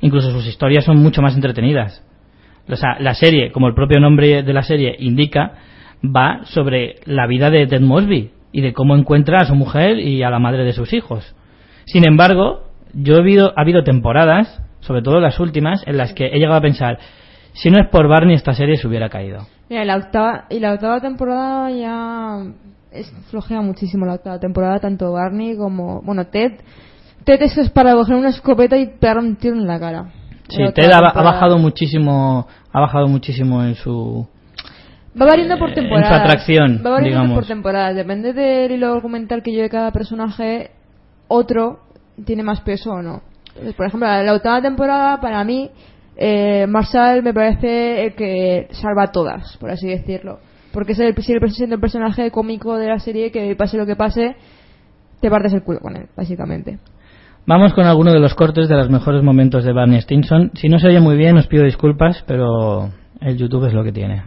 [0.00, 2.04] Incluso sus historias son mucho más entretenidas.
[2.68, 5.54] O sea, la serie, como el propio nombre de la serie indica,
[6.04, 10.22] va sobre la vida de Ted Mosby y de cómo encuentra a su mujer y
[10.22, 11.34] a la madre de sus hijos.
[11.84, 16.26] Sin embargo, yo he habido, ha habido temporadas, sobre todo las últimas, en las que
[16.26, 16.98] he llegado a pensar,
[17.54, 19.46] si no es por Barney esta serie se hubiera caído.
[19.68, 22.44] La octava, y la octava temporada ya
[22.92, 26.52] es, flojea muchísimo la octava temporada, tanto Barney como, bueno, Ted.
[27.24, 30.12] Ted eso es para coger una escopeta y pegar un tiro en la cara.
[30.48, 34.26] Sí, La Ted ha, bajado muchísimo, ha bajado muchísimo en su,
[35.20, 36.20] Va variando por eh, en su temporadas.
[36.20, 37.34] atracción, Va variando digamos.
[37.34, 37.96] por temporadas.
[37.96, 40.70] Depende del hilo argumental que lleve cada personaje,
[41.28, 41.80] otro
[42.24, 43.22] tiene más peso o no.
[43.48, 45.70] Entonces, por ejemplo, la, la octava temporada, para mí,
[46.16, 50.40] eh, Marshall me parece el que salva a todas, por así decirlo.
[50.72, 53.96] Porque es el, sigue siendo el personaje cómico de la serie que pase lo que
[53.96, 54.36] pase,
[55.20, 56.78] te partes el culo con él, básicamente.
[57.46, 60.52] Vamos con alguno de los cortes de los mejores momentos de Barney Stinson.
[60.54, 63.92] Si no se oye muy bien, os pido disculpas, pero el YouTube es lo que
[63.92, 64.22] tiene.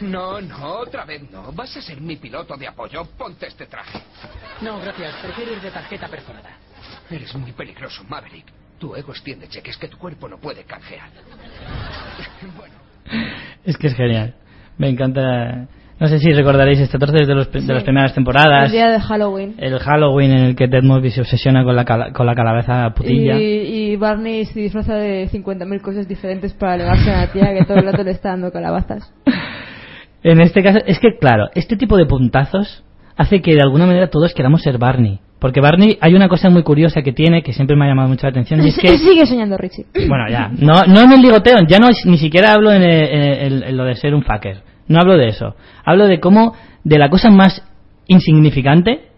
[0.00, 1.52] No, no, otra vez no.
[1.52, 3.04] Vas a ser mi piloto de apoyo.
[3.16, 3.98] Ponte este traje.
[4.60, 5.14] No, gracias.
[5.22, 6.50] Prefiero ir de tarjeta perforada.
[7.10, 8.46] Eres muy peligroso, Maverick.
[8.78, 11.08] Tu ego extiende cheques que tu cuerpo no puede canjear.
[12.56, 12.74] bueno,
[13.64, 14.34] Es que es genial.
[14.78, 15.66] Me encanta.
[15.98, 17.66] No sé si recordaréis este trozo de, los, de Sí.
[17.68, 18.66] las primeras temporadas.
[18.66, 19.54] El día de Halloween.
[19.56, 22.90] El Halloween en el que Ted Mosby se obsesiona con la, cala- con la calabaza
[22.90, 23.38] putilla.
[23.38, 27.64] Y, y Barney se disfraza de 50.000 cosas diferentes para alegarse a la tía que
[27.64, 29.10] todo el rato le está dando calabazas.
[30.22, 32.84] En este caso, es que claro, este tipo de puntazos
[33.16, 35.20] hace que de alguna manera todos queramos ser Barney.
[35.38, 38.22] Porque Barney, hay una cosa muy curiosa que tiene que siempre me ha llamado mucho
[38.26, 38.96] la atención y es que.
[38.96, 39.84] Sigue soñando Richie.
[40.08, 40.48] Bueno, ya.
[40.48, 43.76] No, no en el ligoteo, ya no ni siquiera hablo en, el- en el- en
[43.76, 44.62] lo de ser un fucker.
[44.88, 45.54] No hablo de eso.
[45.84, 47.62] Hablo de cómo, de la cosa más
[48.06, 49.08] insignificante,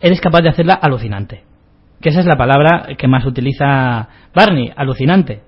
[0.00, 1.42] eres capaz de hacerla alucinante.
[2.00, 5.40] Que esa es la palabra que más utiliza Barney, alucinante.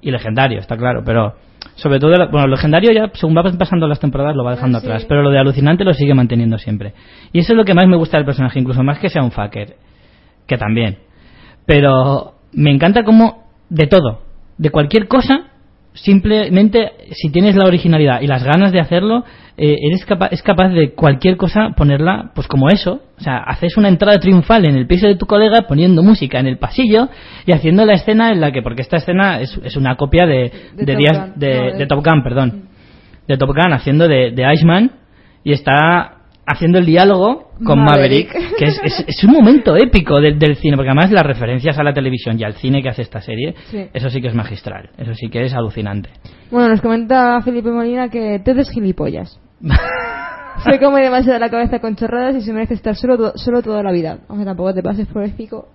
[0.00, 1.34] Y legendario, está claro, pero
[1.74, 4.86] sobre todo, bueno, legendario ya según va pasando las temporadas lo va dejando Ah, sí.
[4.86, 6.92] atrás, pero lo de alucinante lo sigue manteniendo siempre.
[7.32, 9.30] Y eso es lo que más me gusta del personaje, incluso más que sea un
[9.30, 9.76] fucker,
[10.46, 10.98] que también.
[11.66, 14.22] Pero me encanta como de todo,
[14.58, 15.44] de cualquier cosa,
[15.94, 19.24] simplemente si tienes la originalidad y las ganas de hacerlo,
[19.56, 23.00] eh, eres capa es capaz de cualquier cosa ponerla pues como eso.
[23.18, 26.46] O sea, haces una entrada triunfal en el piso de tu colega poniendo música en
[26.46, 27.08] el pasillo
[27.46, 30.50] y haciendo la escena en la que, porque esta escena es, es una copia de,
[30.74, 32.62] De de Top días Gun, de, no, de- de Top Gun, perdón,
[33.28, 34.90] de Top Gun haciendo de, de Iceman
[35.44, 36.16] y está
[36.52, 38.56] haciendo el diálogo con Maverick, Maverick.
[38.58, 41.82] que es, es- es un momento épico del, del cine, porque además las referencias a
[41.82, 43.86] la televisión y al cine que hace esta serie, Sí.
[43.92, 46.10] eso sí que es magistral, eso sí que es alucinante.
[46.50, 49.38] Bueno, nos comenta Felipe Molina que Ted es gilipollas.
[50.64, 53.92] Se come demasiado la cabeza con chorradas y se merece estar solo, solo toda la
[53.92, 54.18] vida.
[54.28, 55.68] Aunque tampoco te pases por el pico.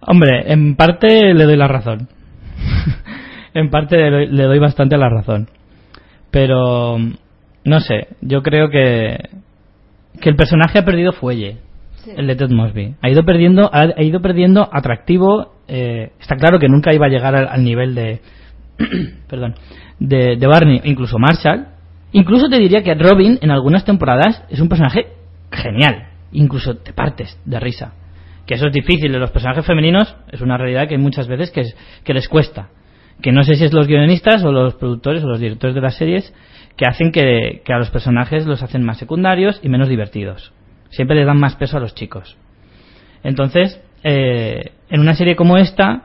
[0.00, 2.08] Hombre, en parte le doy la razón.
[3.54, 5.48] en parte le doy, le doy bastante la razón.
[6.30, 6.98] Pero,
[7.64, 9.16] no sé, yo creo que,
[10.20, 11.58] que el personaje ha perdido fuelle.
[12.04, 12.12] Sí.
[12.16, 12.94] El de Ted Mosby.
[13.02, 15.54] Ha ido perdiendo, ha, ha ido perdiendo atractivo.
[15.68, 18.20] eh, está claro que nunca iba a llegar al, al nivel de,
[19.28, 19.54] perdón,
[19.98, 21.66] de, de Barney, incluso Marshall.
[22.12, 25.08] Incluso te diría que Robin en algunas temporadas es un personaje
[25.52, 26.08] genial.
[26.32, 27.92] Incluso te partes de risa.
[28.46, 31.50] Que eso es difícil de los personajes femeninos, es una realidad que hay muchas veces
[31.50, 32.68] que, es- que les cuesta.
[33.20, 35.96] Que no sé si es los guionistas o los productores o los directores de las
[35.96, 36.32] series
[36.78, 40.52] que hacen que, que a los personajes los hacen más secundarios y menos divertidos.
[40.90, 42.38] Siempre les dan más peso a los chicos.
[43.22, 46.04] Entonces, eh, en una serie como esta,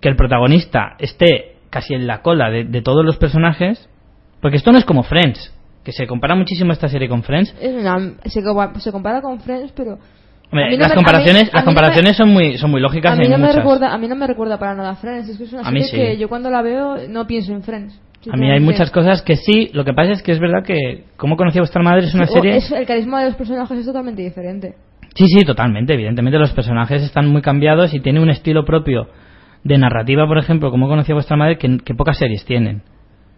[0.00, 3.88] que el protagonista esté casi en la cola de, de todos los personajes,
[4.40, 5.52] porque esto no es como Friends,
[5.84, 7.54] que se compara muchísimo esta serie con Friends.
[7.60, 8.40] Una- se,
[8.80, 9.98] se compara con Friends, pero...
[10.52, 13.24] No las me- comparaciones, mí- las me- comparaciones son muy, son muy lógicas A mí,
[13.24, 13.56] no me muchas.
[13.56, 15.28] recuerda, a mí no me recuerda para nada a Friends.
[15.30, 17.98] Es que es una serie que yo cuando la veo no pienso en Friends.
[18.30, 21.04] A mí hay muchas cosas que sí, lo que pasa es que es verdad que
[21.16, 22.06] ¿Cómo conocí a vuestra madre?
[22.06, 22.56] es una Sí, o serie...
[22.56, 24.74] es- el carisma de los personajes es totalmente diferente.
[25.14, 25.94] Sí, sí, totalmente.
[25.94, 29.08] Evidentemente los personajes están muy cambiados y tiene un estilo propio
[29.64, 32.82] de narrativa, por ejemplo, como conocía vuestra madre, que, que pocas series tienen.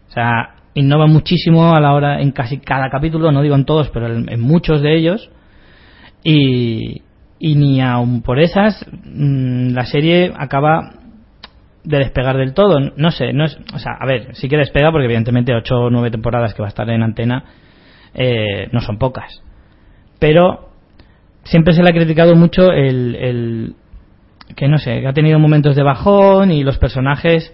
[0.09, 3.89] O sea, innova muchísimo a la hora, en casi cada capítulo, no digo en todos,
[3.91, 5.31] pero en, en muchos de ellos.
[6.23, 7.03] Y,
[7.39, 10.95] y ni aun por esas mm, la serie acaba
[11.85, 12.81] de despegar del todo.
[12.97, 15.91] No sé, no es, o sea, a ver, sí que despega porque evidentemente 8 o
[15.91, 17.45] 9 temporadas que va a estar en antena
[18.15, 19.43] eh, no son pocas.
[20.19, 20.71] Pero
[21.45, 23.75] siempre se le ha criticado mucho el, el
[24.57, 27.53] que no sé, que ha tenido momentos de bajón y los personajes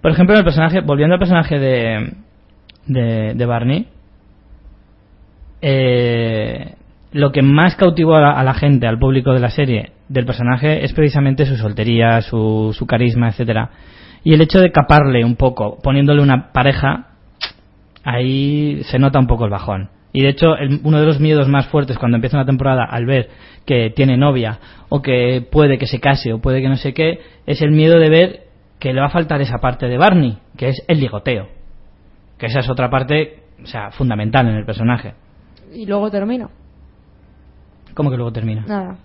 [0.00, 2.12] por ejemplo, el personaje, volviendo al personaje de,
[2.86, 3.86] de, Barney,
[5.60, 6.74] eh,
[7.12, 10.84] lo que más cautivó la, a la gente, al público de la serie, del personaje
[10.84, 13.70] es precisamente su soltería, su, su carisma, etcétera.
[14.24, 17.06] Y el hecho de caparle un poco, poniéndole una pareja,
[18.04, 19.90] ahí se nota un poco el bajón.
[20.12, 23.06] Y de hecho, el- uno de los miedos más fuertes cuando empieza una temporada al
[23.06, 23.28] ver
[23.64, 24.58] que tiene novia,
[24.88, 27.98] o que puede que se case, o puede que no sé qué, es el miedo
[28.00, 28.40] de ver
[28.80, 31.46] que le va a faltar esa parte de Barney, que es el ligoteo.
[32.38, 35.14] Que esa es otra parte, o sea, fundamental en el personaje.
[35.72, 36.50] Y luego termino.
[37.94, 38.64] ¿Cómo que luego termina?
[38.66, 38.96] Nada.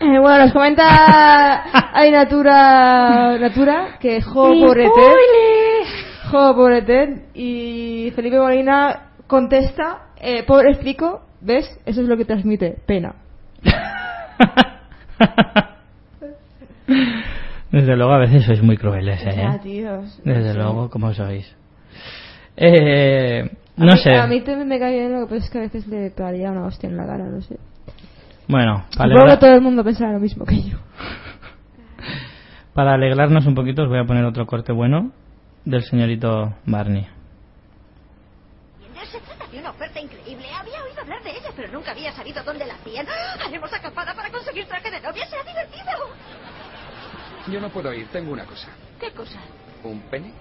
[0.00, 4.90] Eh, bueno, nos comenta hay Natura Natura que jo pobrete
[6.30, 12.76] jo pobrete y Felipe Molina contesta eh, pobre explico ves eso es lo que transmite
[12.86, 13.14] pena
[17.70, 19.34] Desde luego, a veces sois muy crueles, ¿eh?
[19.36, 20.18] Ya, tíos.
[20.24, 20.56] Desde Sí.
[20.56, 21.54] luego, como sois.
[22.56, 23.42] Eh,
[23.76, 24.14] A no mí- sé.
[24.14, 26.50] a mí también me cae bien lo que pasa es que a veces le pegaría
[26.50, 27.58] una hostia en la cara no sé
[28.48, 30.78] Bueno, para, supongo que alegra- todo el mundo pensará lo mismo que yo
[32.74, 35.10] para alegrarnos un poquito, os voy a poner otro corte bueno
[35.64, 37.06] del señorito Barney.
[39.10, 40.44] Se trata de una oferta increíble.
[40.54, 43.06] Había oído hablar de ella, pero nunca había sabido dónde la hacían.
[43.44, 45.26] Haremos acampada para conseguir traje de novia.
[45.26, 45.92] Será divertido.
[47.50, 48.68] Yo no puedo ir, tengo una cosa.
[49.00, 49.38] ¿Qué cosa?
[49.82, 50.32] ¿Un pene?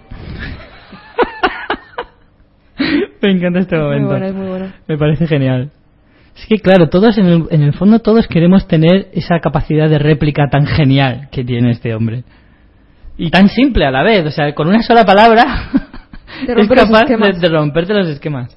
[3.21, 4.07] Me encanta este muy momento.
[4.09, 5.71] bueno es muy bueno Me parece genial.
[6.37, 9.97] Es que claro, todos en el, en el fondo todos queremos tener esa capacidad de
[9.97, 12.23] réplica tan genial que tiene este hombre.
[13.17, 15.43] Y tan simple a la vez, o sea, con una sola palabra
[16.47, 18.55] es capaz de, romperte los esquemas.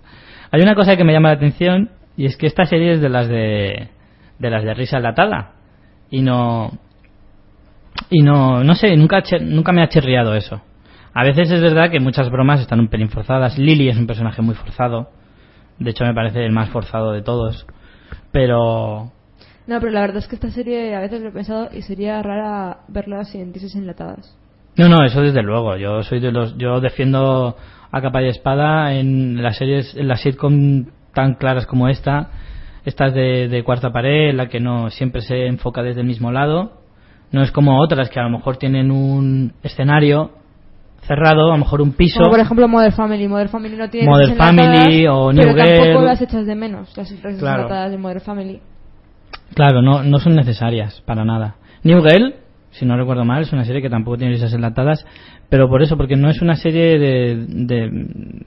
[0.50, 3.08] Hay una cosa que me llama la atención y es que esta serie es de
[3.08, 3.88] las de
[4.38, 5.52] de las de risa enlatada
[6.10, 6.72] y no
[8.10, 10.60] y no no sé, nunca nunca me ha chirriado eso.
[11.14, 13.58] A veces es verdad que muchas bromas están un pelín forzadas.
[13.58, 15.08] Lily es un personaje muy forzado.
[15.80, 17.66] De hecho, me parece el más forzado de todos.
[18.30, 19.10] Pero.
[19.66, 22.22] no pero la verdad es que esta serie a veces lo he pensado y sería
[22.22, 24.36] rara verla sin tises enlatadas
[24.76, 25.76] No, no, eso desde luego.
[25.76, 26.56] Yo soy de los.
[26.58, 27.56] Yo defiendo
[27.90, 32.30] a capa y espada en las series, en las sitcom tan claras como esta.
[32.84, 36.30] Estas de, de cuarta pared, en la que no siempre se enfoca desde el mismo
[36.30, 36.82] lado.
[37.32, 40.39] No es como otras que a lo mejor tienen un escenario
[41.02, 42.18] cerrado, a lo mejor un piso.
[42.20, 43.26] Como por ejemplo Modern Family.
[43.28, 46.04] Modern Family no tiene Modern enlatadas, Family o pero New tampoco Girl.
[46.04, 47.62] las echas de menos, las risas Claro.
[47.62, 48.60] enlatadas de Modern Family.
[49.54, 51.56] Claro, no, no son necesarias para nada.
[51.82, 52.34] New Girl,
[52.70, 55.04] si no recuerdo mal, es una serie que tampoco tiene risas enlatadas,
[55.48, 57.90] pero por eso, porque no es una serie de, de,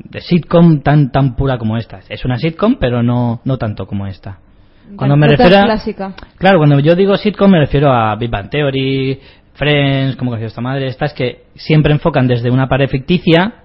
[0.09, 1.99] de sitcom tan tan pura como esta.
[2.07, 4.37] Es una sitcom, pero no, no tanto como esta.
[4.95, 6.13] Cuando me refiero a- clásica.
[6.37, 9.19] Claro, cuando yo digo sitcom me refiero a Big Bang Theory,
[9.53, 13.63] Friends, como que esta madre, estas que siempre enfocan desde una pared ficticia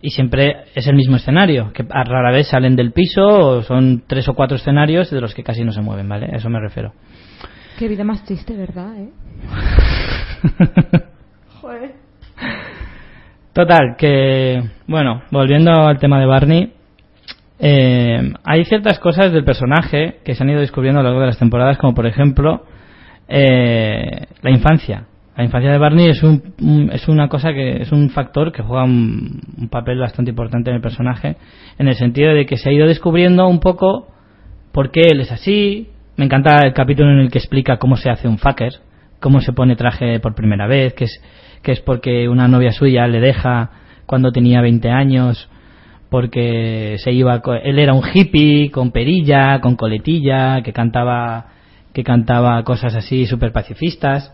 [0.00, 4.04] y siempre es el mismo escenario, que a rara vez salen del piso o son
[4.06, 6.26] tres o cuatro escenarios de los que casi no se mueven, ¿vale?
[6.32, 6.92] A eso me refiero.
[7.78, 8.92] Qué vida más triste, ¿verdad?
[8.96, 9.08] Eh?
[11.60, 11.92] Joder.
[13.52, 16.72] Total, que, bueno, volviendo al tema de Barney,
[17.58, 21.26] eh, hay ciertas cosas del personaje que se han ido descubriendo a lo largo de
[21.26, 22.64] las temporadas, como por ejemplo
[23.28, 25.04] eh, la infancia.
[25.36, 28.82] La infancia de Barney es, un, es una cosa que es un factor que juega
[28.82, 31.36] un, un papel bastante importante en el personaje,
[31.78, 34.08] en el sentido de que se ha ido descubriendo un poco
[34.72, 35.90] por qué él es así.
[36.16, 38.72] Me encanta el capítulo en el que explica cómo se hace un fucker,
[39.20, 41.22] cómo se pone traje por primera vez, que es,
[41.62, 43.70] que es porque una novia suya le deja
[44.06, 45.48] cuando tenía 20 años,
[46.10, 51.46] porque se iba, él era un hippie con perilla, con coletilla, que cantaba,
[51.98, 54.32] que cantaba cosas así súper pacifistas.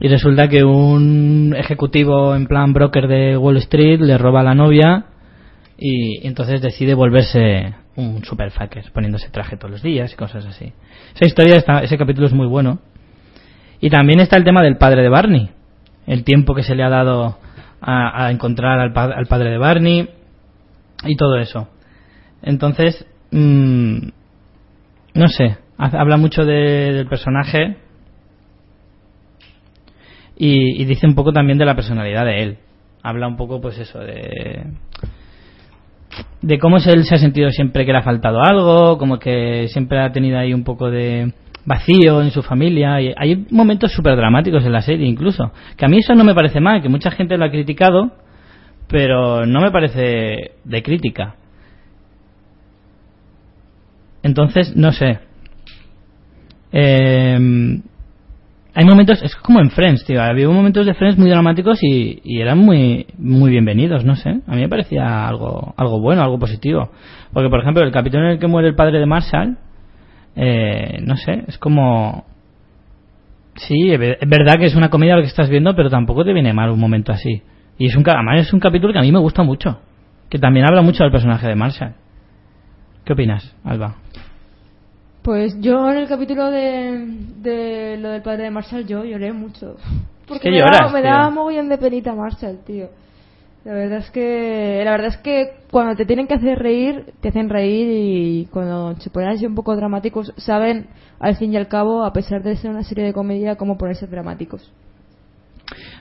[0.00, 4.56] Y resulta que un ejecutivo en plan broker de Wall Street le roba a la
[4.56, 5.04] novia
[5.78, 10.72] y entonces decide volverse un super fucker, poniéndose traje todos los días y cosas así.
[11.14, 12.80] Esa historia, está, ese capítulo es muy bueno.
[13.80, 15.50] Y también está el tema del padre de Barney,
[16.08, 17.38] el tiempo que se le ha dado
[17.80, 20.08] a, encontrar al, al padre de Barney
[21.04, 21.68] y todo eso.
[22.42, 24.08] Entonces, mm,
[25.14, 27.76] no sé, habla mucho de- del personaje
[30.36, 32.58] y, dice un poco también de la personalidad de él.
[33.02, 34.66] Habla un poco, pues eso, de
[36.40, 40.00] de cómo él se ha sentido siempre que le ha faltado algo, como que siempre
[40.00, 41.32] ha tenido ahí un poco de,
[41.68, 43.00] vacío en su familia.
[43.00, 45.52] Y hay momentos súper dramáticos en la serie incluso.
[45.76, 48.12] Que a mí eso no me parece mal, que mucha gente lo ha criticado,
[48.88, 51.36] pero no me parece de crítica.
[54.22, 55.20] Entonces, no sé.
[56.72, 57.80] Eh,
[58.78, 60.22] hay momentos, es como en Friends, tío.
[60.22, 64.30] Había momentos de Friends muy dramáticos y, eran muy muy bienvenidos, no sé.
[64.46, 66.88] A mí me parecía algo algo bueno, algo positivo.
[67.32, 69.58] Porque, por ejemplo, el capítulo en el que muere el padre de Marshall,
[70.36, 72.24] eh, no sé, es como.
[73.56, 76.52] Sí, es verdad que es una comedia lo que estás viendo, pero tampoco te viene
[76.52, 77.42] mal un momento así.
[77.78, 79.80] Y es un, además es un capítulo que a mí me gusta mucho.
[80.30, 81.94] Que también habla mucho del personaje de Marshall.
[83.04, 83.96] ¿Qué opinas, Alba?
[85.28, 87.04] Pues yo en el capítulo de,
[87.42, 89.76] de lo del padre de Marshall yo lloré mucho.
[90.26, 91.10] Porque ¿Qué me, lloras, da, me tío?
[91.10, 92.88] da mogollón de penita Marshall, tío.
[93.66, 97.28] La verdad es que la verdad es que cuando te tienen que hacer reír, te
[97.28, 100.86] hacen reír y cuando se ponen así un poco dramáticos, saben
[101.20, 104.06] al fin y al cabo, a pesar de ser una serie de comedia, cómo ponerse
[104.06, 104.72] dramáticos.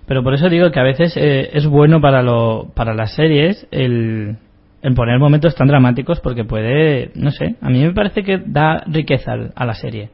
[0.06, 3.68] Pero por eso digo que a veces eh, es bueno para lo para las series
[3.72, 4.38] el,
[4.82, 8.84] el poner momentos tan dramáticos porque puede, no sé, a mí me parece que da
[8.88, 10.10] riqueza a la serie,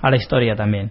[0.00, 0.90] a la historia también.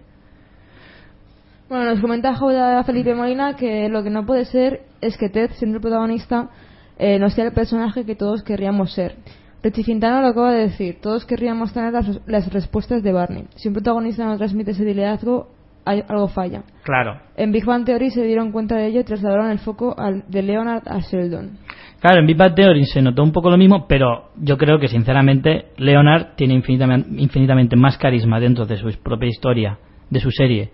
[1.69, 5.51] Bueno, nos comenta Jauda Felipe Molina que lo que no puede ser es que Ted,
[5.51, 6.49] siendo el protagonista,
[6.97, 9.15] eh, no sea el personaje que todos querríamos ser.
[9.63, 13.47] Richie Fintano lo acaba de decir, todos querríamos tener las, las respuestas de Barney.
[13.55, 15.49] Si un protagonista no transmite ese liderazgo,
[15.83, 16.63] hay, algo falla.
[16.83, 17.19] Claro.
[17.35, 20.41] En Big Bang Theory se dieron cuenta de ello y trasladaron el foco al- de
[20.43, 21.57] Leonard a Sheldon.
[21.99, 24.87] Claro, en Big Bang Theory se notó un poco lo mismo, pero yo creo que
[24.87, 29.79] sinceramente Leonard tiene infinitamente, infinitamente más carisma dentro de su propia historia,
[30.09, 30.71] de su serie,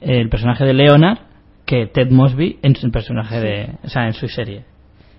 [0.00, 1.18] el personaje de Leonard,
[1.64, 4.64] que Ted Mosby en su personaje de, o sea, en su serie.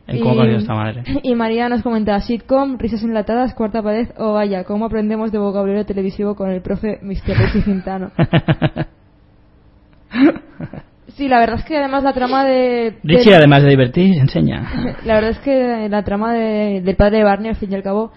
[0.08, 1.04] En cómo conoció esta madre.
[1.24, 5.86] y María nos comenta sitcom, risas enlatadas, cuarta pared o vaya, cómo aprendemos de vocabulario
[5.86, 7.36] televisivo con el profe Mr.
[7.38, 8.12] Richie Fintano.
[11.16, 12.98] Sí, la verdad es que además la trama de...
[13.04, 14.98] Richie, de- además de divertir, enseña.
[15.06, 17.84] La verdad es que la trama de- del padre de Barney, al fin y al
[17.84, 18.12] cabo,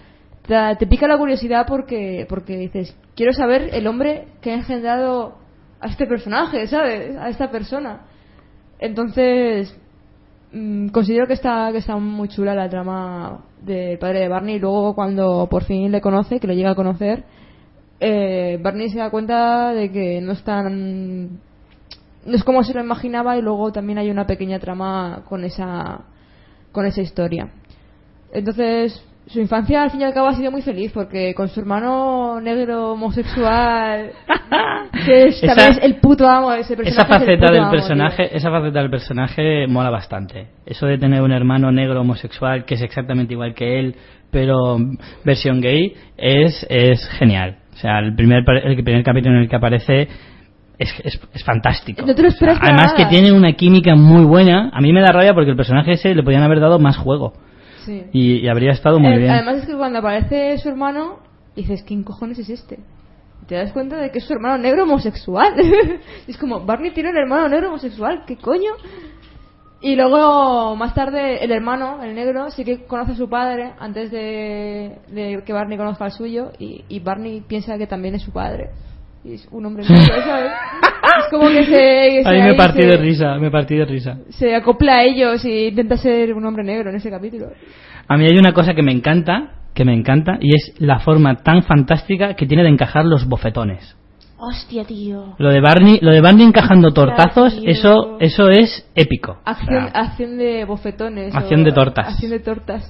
[0.45, 5.35] te, te pica la curiosidad porque, porque dices, quiero saber el hombre que ha engendrado
[5.79, 7.15] a este personaje, ¿sabes?
[7.15, 8.01] A esta persona.
[8.79, 9.73] Entonces,
[10.51, 14.59] mm, considero que está, que está muy chula la trama del padre de Barney y
[14.59, 17.23] luego cuando por fin le conoce, que lo llega a conocer,
[18.01, 21.39] eh, Barney se da cuenta de que no es tan
[22.25, 26.01] no es como se lo imaginaba y luego también hay una pequeña trama con esa
[26.71, 27.49] con esa historia
[28.33, 31.59] entonces su infancia al fin y al cabo ha sido muy feliz porque con su
[31.59, 34.11] hermano negro homosexual
[35.05, 37.71] que es, Esa- también es el puto amo de ese personaje Esa faceta del amo,
[37.71, 40.47] personaje, esa faceta del personaje mola bastante.
[40.65, 43.95] Eso de tener un hermano negro homosexual que es exactamente igual que él,
[44.31, 44.77] pero
[45.23, 47.59] versión gay, es, es genial.
[47.73, 50.07] O sea, el primer, el primer capítulo en el que aparece
[50.79, 52.05] es, es, es fantástico.
[52.05, 54.71] No te lo esperas O sea, además que tiene una química muy buena.
[54.73, 57.33] A mí me da rabia porque el personaje ese le podían haber dado más juego.
[57.85, 58.03] Sí.
[58.13, 59.31] Y, y habría estado muy Eh, bien.
[59.31, 61.19] Además es que cuando aparece su hermano,
[61.55, 62.79] dices, ¿quién cojones es este?
[63.47, 65.53] Te das cuenta de que es su hermano negro homosexual.
[66.27, 68.71] Es como, Barney tiene un hermano negro homosexual, ¿qué coño?
[69.81, 74.11] Y luego, más tarde, el hermano, el negro, sí que conoce a su padre antes
[74.11, 76.51] de, de que Barney conozca al suyo.
[76.59, 78.71] Y, y Barney piensa que también es su padre.
[79.23, 80.51] Y es un hombre negro, ¿sabes?
[81.19, 82.23] Es como que se...
[82.23, 84.17] se mí me ahí partí se- de risa, me partí de risa.
[84.29, 87.47] Se acopla a ellos y intenta ser un hombre negro en ese capítulo.
[88.07, 91.35] A mí hay una cosa que me encanta, que me encanta, y es la forma
[91.35, 93.95] tan fantástica que tiene de encajar los bofetones.
[94.41, 95.35] Hostia, tío.
[95.37, 97.69] Lo de Barney, lo de Barney encajando tortazos, tío.
[97.69, 99.37] eso, eso es épico.
[99.43, 101.35] Acción, O sea, acción de bofetones.
[101.35, 102.07] Acción o- de tortas.
[102.13, 102.89] Acción de tortas.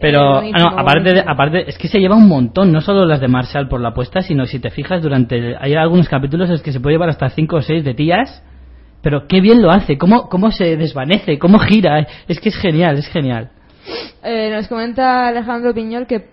[0.00, 3.20] Pero, ah, no, aparte, de, aparte, es que se lleva un montón, no solo las
[3.20, 6.62] de Marshall por la apuesta, sino si te fijas durante, hay algunos capítulos en los
[6.62, 8.42] que se puede llevar hasta 5 o 6 de tías,
[9.02, 12.98] pero qué bien lo hace, cómo, cómo se desvanece, cómo gira, es que es genial,
[12.98, 13.50] es genial.
[14.22, 16.26] Eh, nos comenta Alejandro Piñol que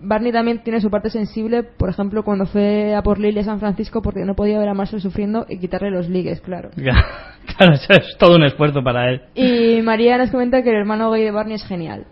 [0.00, 3.60] Barney también tiene su parte sensible, por ejemplo, cuando fue a por Lily a San
[3.60, 6.70] Francisco porque no podía ver a Marshall sufriendo y quitarle los ligues, claro.
[6.76, 9.22] claro, eso es todo un esfuerzo para él.
[9.34, 12.06] Y María nos comenta que el hermano gay de Barney es genial.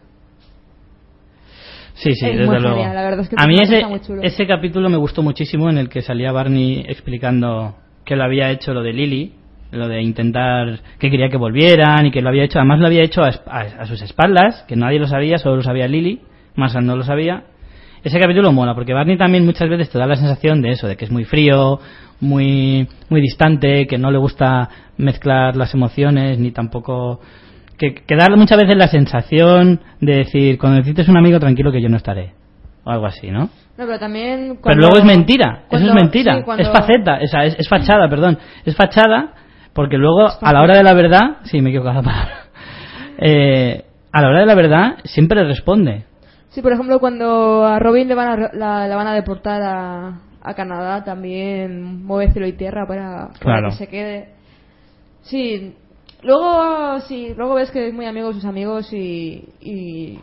[2.00, 2.76] Sí, sí, Es desde muy luego.
[2.76, 4.22] genial, la verdad es que a mí ese, muy chulo.
[4.22, 8.72] ese capítulo me gustó muchísimo en el que salía Barney explicando que lo había hecho
[8.72, 9.32] lo de Lily,
[9.72, 13.02] lo de intentar que quería que volvieran y que lo había hecho, además lo había
[13.02, 16.20] hecho a, a- a sus espaldas, que nadie lo sabía, solo lo sabía Lily,
[16.54, 17.44] Marshall no lo sabía.
[18.04, 20.96] Ese capítulo mola porque Barney también muchas veces te da la sensación de eso, de
[20.96, 21.80] que es muy frío,
[22.20, 24.68] muy muy distante, que no le gusta
[24.98, 27.20] mezclar las emociones ni tampoco
[27.78, 31.80] que, que da muchas veces la sensación de decir, cuando necesites un amigo, tranquilo que
[31.80, 32.32] yo no estaré.
[32.84, 33.44] O algo así, ¿no?
[33.76, 34.58] No, pero también.
[34.62, 37.56] Pero luego es mentira, cuando- eso es mentira, sí, cuando- es faceta, o sea, es,
[37.58, 39.32] es fachada, perdón, es fachada
[39.72, 42.34] porque luego a la hora de la verdad, sí, me he equivocado la palabra,
[43.20, 46.04] Eh, a la hora de la verdad siempre responde.
[46.50, 50.20] Sí, por ejemplo, cuando a Robin le van a, la, la van a deportar a,
[50.42, 53.68] a Canadá, también mueve cielo y tierra para, para Claro.
[53.70, 54.28] que se quede.
[55.22, 55.74] Sí,
[56.22, 60.18] luego sí, luego ves que es muy amigo de sus amigos y, y,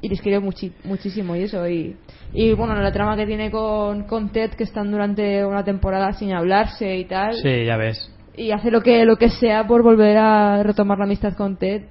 [0.00, 1.66] y les quiere muchi- muchísimo y eso.
[1.68, 1.96] Y,
[2.32, 6.32] y bueno, la trama que tiene con, con Ted, que están durante una temporada sin
[6.32, 7.34] hablarse y tal.
[7.34, 8.10] Sí, ya ves.
[8.36, 11.82] y hace lo que lo que sea por volver a retomar la amistad con Ted.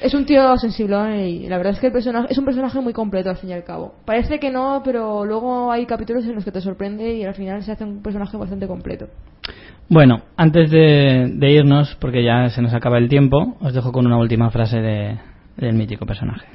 [0.00, 2.94] Es un tío sensiblón y la verdad es que el personaje es un personaje muy
[2.94, 3.92] completo al fin y al cabo.
[4.06, 7.62] Parece que no, pero luego hay capítulos en los que te sorprende y al final
[7.62, 9.08] se hace un personaje bastante completo.
[9.88, 14.06] Bueno, antes de, de irnos, porque ya se nos acaba el tiempo, os dejo con
[14.06, 15.18] una última frase de-
[15.56, 16.46] del mítico personaje.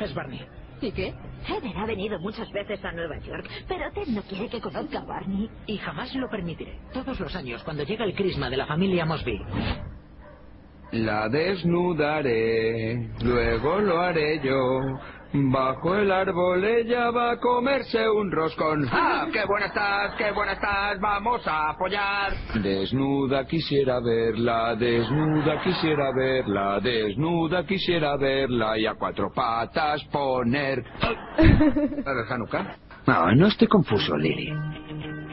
[0.00, 0.40] Es Barney.
[0.80, 1.14] ¿Y qué?
[1.46, 5.04] Heather ha venido muchas veces a Nueva York, pero Ted no quiere que conozca a
[5.04, 5.48] Barney.
[5.66, 6.76] Y jamás lo permitiré.
[6.92, 9.40] Todos los años, cuando llega el crisma de la familia Mosby,
[10.92, 14.80] La desnudaré, luego lo haré yo.
[15.34, 18.86] Bajo el árbol ella va a comerse un roscón.
[18.92, 19.26] ¡Ah!
[19.32, 20.14] ¡Qué buena estás!
[20.16, 21.00] ¡Qué buena estás!
[21.00, 22.34] ¡Vamos a apoyar!
[22.62, 30.84] Desnuda quisiera verla, desnuda quisiera verla, desnuda quisiera verla y a cuatro patas poner.
[32.04, 32.76] ¿Para el Hanukkah?
[33.06, 34.52] No, no estoy confuso, Lily.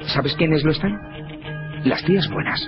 [0.07, 1.18] ¿Sabes quiénes lo están?
[1.85, 2.59] Las tías buenas.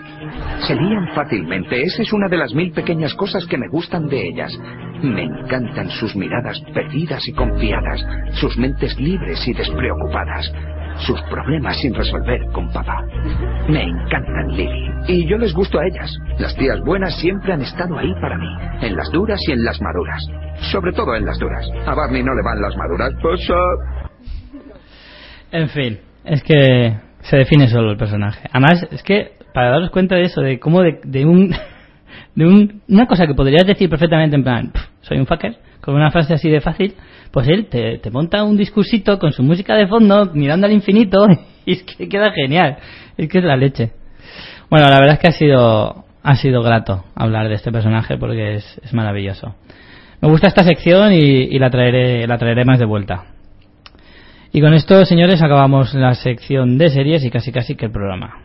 [0.68, 1.82] Se lían fácilmente.
[1.84, 4.58] Esa es una de las mil pequeñas cosas que me gustan de ellas.
[5.04, 10.52] Me encantan sus miradas perdidas y confiadas, sus mentes libres y despreocupadas,
[11.00, 13.04] sus problemas sin resolver con papá.
[13.68, 14.92] Me encantan, Lily.
[15.08, 16.16] Y yo les gusto a ellas.
[16.38, 18.48] Las tías buenas siempre han estado ahí para mí,
[18.82, 20.24] en las duras y en las maduras.
[20.72, 21.68] Sobre todo en las duras.
[21.86, 23.12] A Barney no le van las maduras.
[23.22, 24.10] Pues, ah,
[25.52, 28.48] En fin, es que se define solo el personaje.
[28.52, 31.50] Además, es que para daros cuenta de eso, de cómo de, de un
[32.36, 35.96] de un- una cosa que podrías decir perfectamente en plan, "Pf, soy un fucker, con
[35.96, 36.94] una frase así de fácil,
[37.32, 41.26] pues él te, te monta un discursito con su música de fondo, mirando al infinito,
[41.66, 42.78] y es que queda genial.
[43.18, 43.92] Es que es la leche.
[44.70, 48.56] Bueno, la verdad es que ha sido ha sido grato hablar de este personaje porque
[48.56, 49.56] es, es maravilloso.
[50.22, 53.26] Me gusta esta sección y, y la traeré la traeré más de vuelta.
[54.54, 58.42] Y con esto, señores, acabamos la sección de series y casi casi que el programa.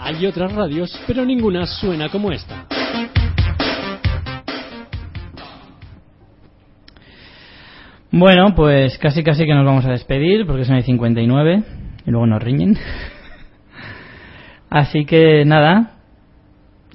[0.00, 2.66] Hay otras radios, pero ninguna suena como esta.
[8.10, 11.62] Bueno, pues casi casi que nos vamos a despedir porque son las 59
[12.04, 12.76] y luego nos riñen.
[14.70, 15.98] Así que nada,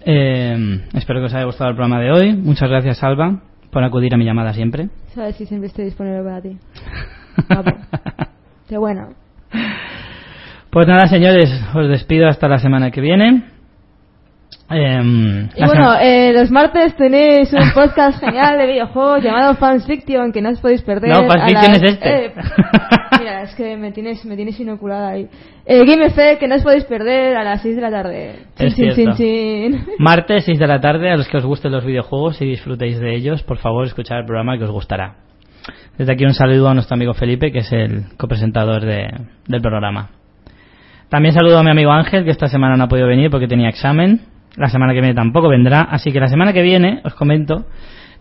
[0.05, 2.33] eh, espero que os haya gustado el programa de hoy.
[2.33, 3.41] Muchas gracias, Alba,
[3.73, 4.89] por acudir a mi llamada siempre.
[5.13, 6.57] Sabes si siempre estoy disponible para ti.
[8.69, 9.09] Qué bueno.
[10.69, 13.52] Pues nada, señores, os despido hasta la semana que viene.
[14.69, 20.31] Em, Y bueno, eh, los martes tenéis un podcast genial de videojuegos llamado Fans Fiction
[20.31, 21.09] que no os podéis perder.
[21.11, 22.25] No, Fans Fiction las- es este.
[22.25, 22.33] eh,
[23.19, 25.27] mira, es que me tienes, me tienes inoculada ahí.
[25.65, 28.35] Eh, Game Effect que no os podéis perder a las 6 de la tarde.
[28.57, 29.15] Chin, Es chin, cierto.
[29.17, 29.85] chin, chin.
[29.99, 33.15] Martes, 6 de la tarde, a los que os gusten los videojuegos y disfrutéis de
[33.15, 35.15] ellos, por favor, escuchad el programa que os gustará.
[35.97, 39.07] Desde aquí un saludo a nuestro amigo Felipe, que es el copresentador de,
[39.47, 40.09] del programa.
[41.09, 43.69] También saludo a mi amigo Ángel, que esta semana no ha podido venir porque tenía
[43.69, 44.21] examen.
[44.55, 47.65] La semana que viene tampoco vendrá, así que la semana que viene, os comento,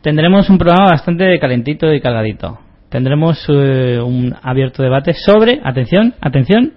[0.00, 2.58] tendremos un programa bastante calentito y cargadito.
[2.88, 6.72] Tendremos eh, un abierto debate sobre, atención, atención,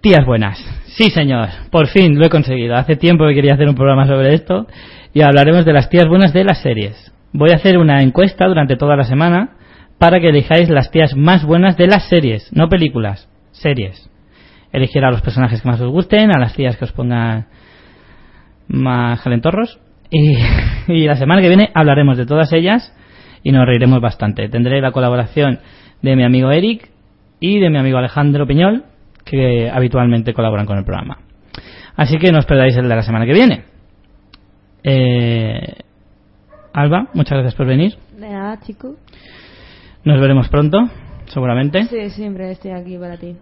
[0.00, 0.58] tías buenas.
[0.86, 2.76] Sí, señor, por fin lo he conseguido.
[2.76, 4.66] Hace tiempo que quería hacer un programa sobre esto
[5.12, 7.12] y hablaremos de las tías buenas de las series.
[7.32, 9.56] Voy a hacer una encuesta durante toda la semana
[9.98, 14.10] para que elijáis las tías más buenas de las series, no películas, series.
[14.72, 17.46] Elegir a los personajes que más os gusten, a las tías que os pongan
[18.68, 19.78] más calentorros.
[20.10, 20.36] Y,
[20.88, 22.94] y la semana que viene hablaremos de todas ellas
[23.42, 24.48] y nos reiremos bastante.
[24.48, 25.60] Tendré la colaboración
[26.02, 26.90] de mi amigo Eric
[27.40, 28.84] y de mi amigo Alejandro Piñol,
[29.24, 31.18] que habitualmente colaboran con el programa.
[31.96, 33.64] Así que no os perdáis el de la semana que viene.
[34.82, 35.76] Eh,
[36.72, 37.96] Alba, muchas gracias por venir.
[38.18, 38.96] De nada, chico.
[40.04, 40.78] Nos veremos pronto,
[41.26, 41.84] seguramente.
[41.84, 43.36] Sí, siempre estoy aquí para ti.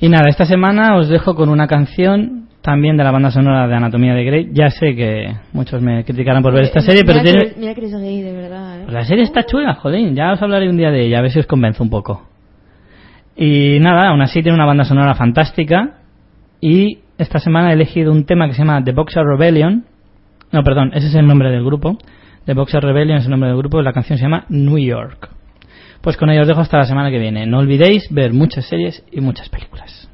[0.00, 3.74] Y nada, esta semana os dejo con una canción también de la banda sonora de
[3.74, 4.48] Anatomía de Grey.
[4.52, 7.54] Ya sé que muchos me criticarán por ver esta serie, pero mira tiene...
[7.58, 8.82] mira que eres gay, de verdad, ¿eh?
[8.84, 11.30] Pues la serie está chula, joder, ya os hablaré un día de ella, a ver
[11.30, 12.26] si os convenzo un poco.
[13.36, 15.98] Y nada, aún así tiene una banda sonora fantástica.
[16.58, 19.84] Y esta semana he elegido un tema que se llama The Boxer Rebellion
[20.50, 21.98] No, perdón, ese es el nombre del grupo.
[22.46, 23.82] The Boxer Rebellion es el nombre del grupo.
[23.82, 25.28] La canción se llama New York.
[26.00, 27.46] Pues con ello os dejo hasta la semana que viene.
[27.46, 30.08] No olvidéis ver muchas series y muchas películas.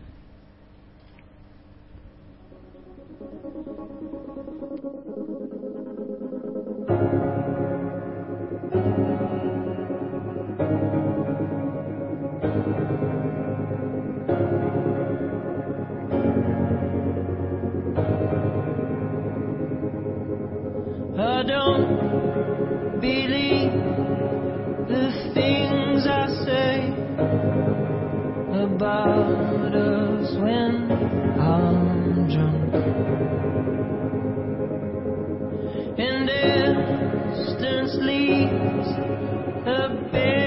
[28.90, 30.90] waters when
[31.40, 32.74] I'm drunk.
[35.98, 36.26] And
[37.36, 38.88] distance leaves
[39.66, 40.39] a bit.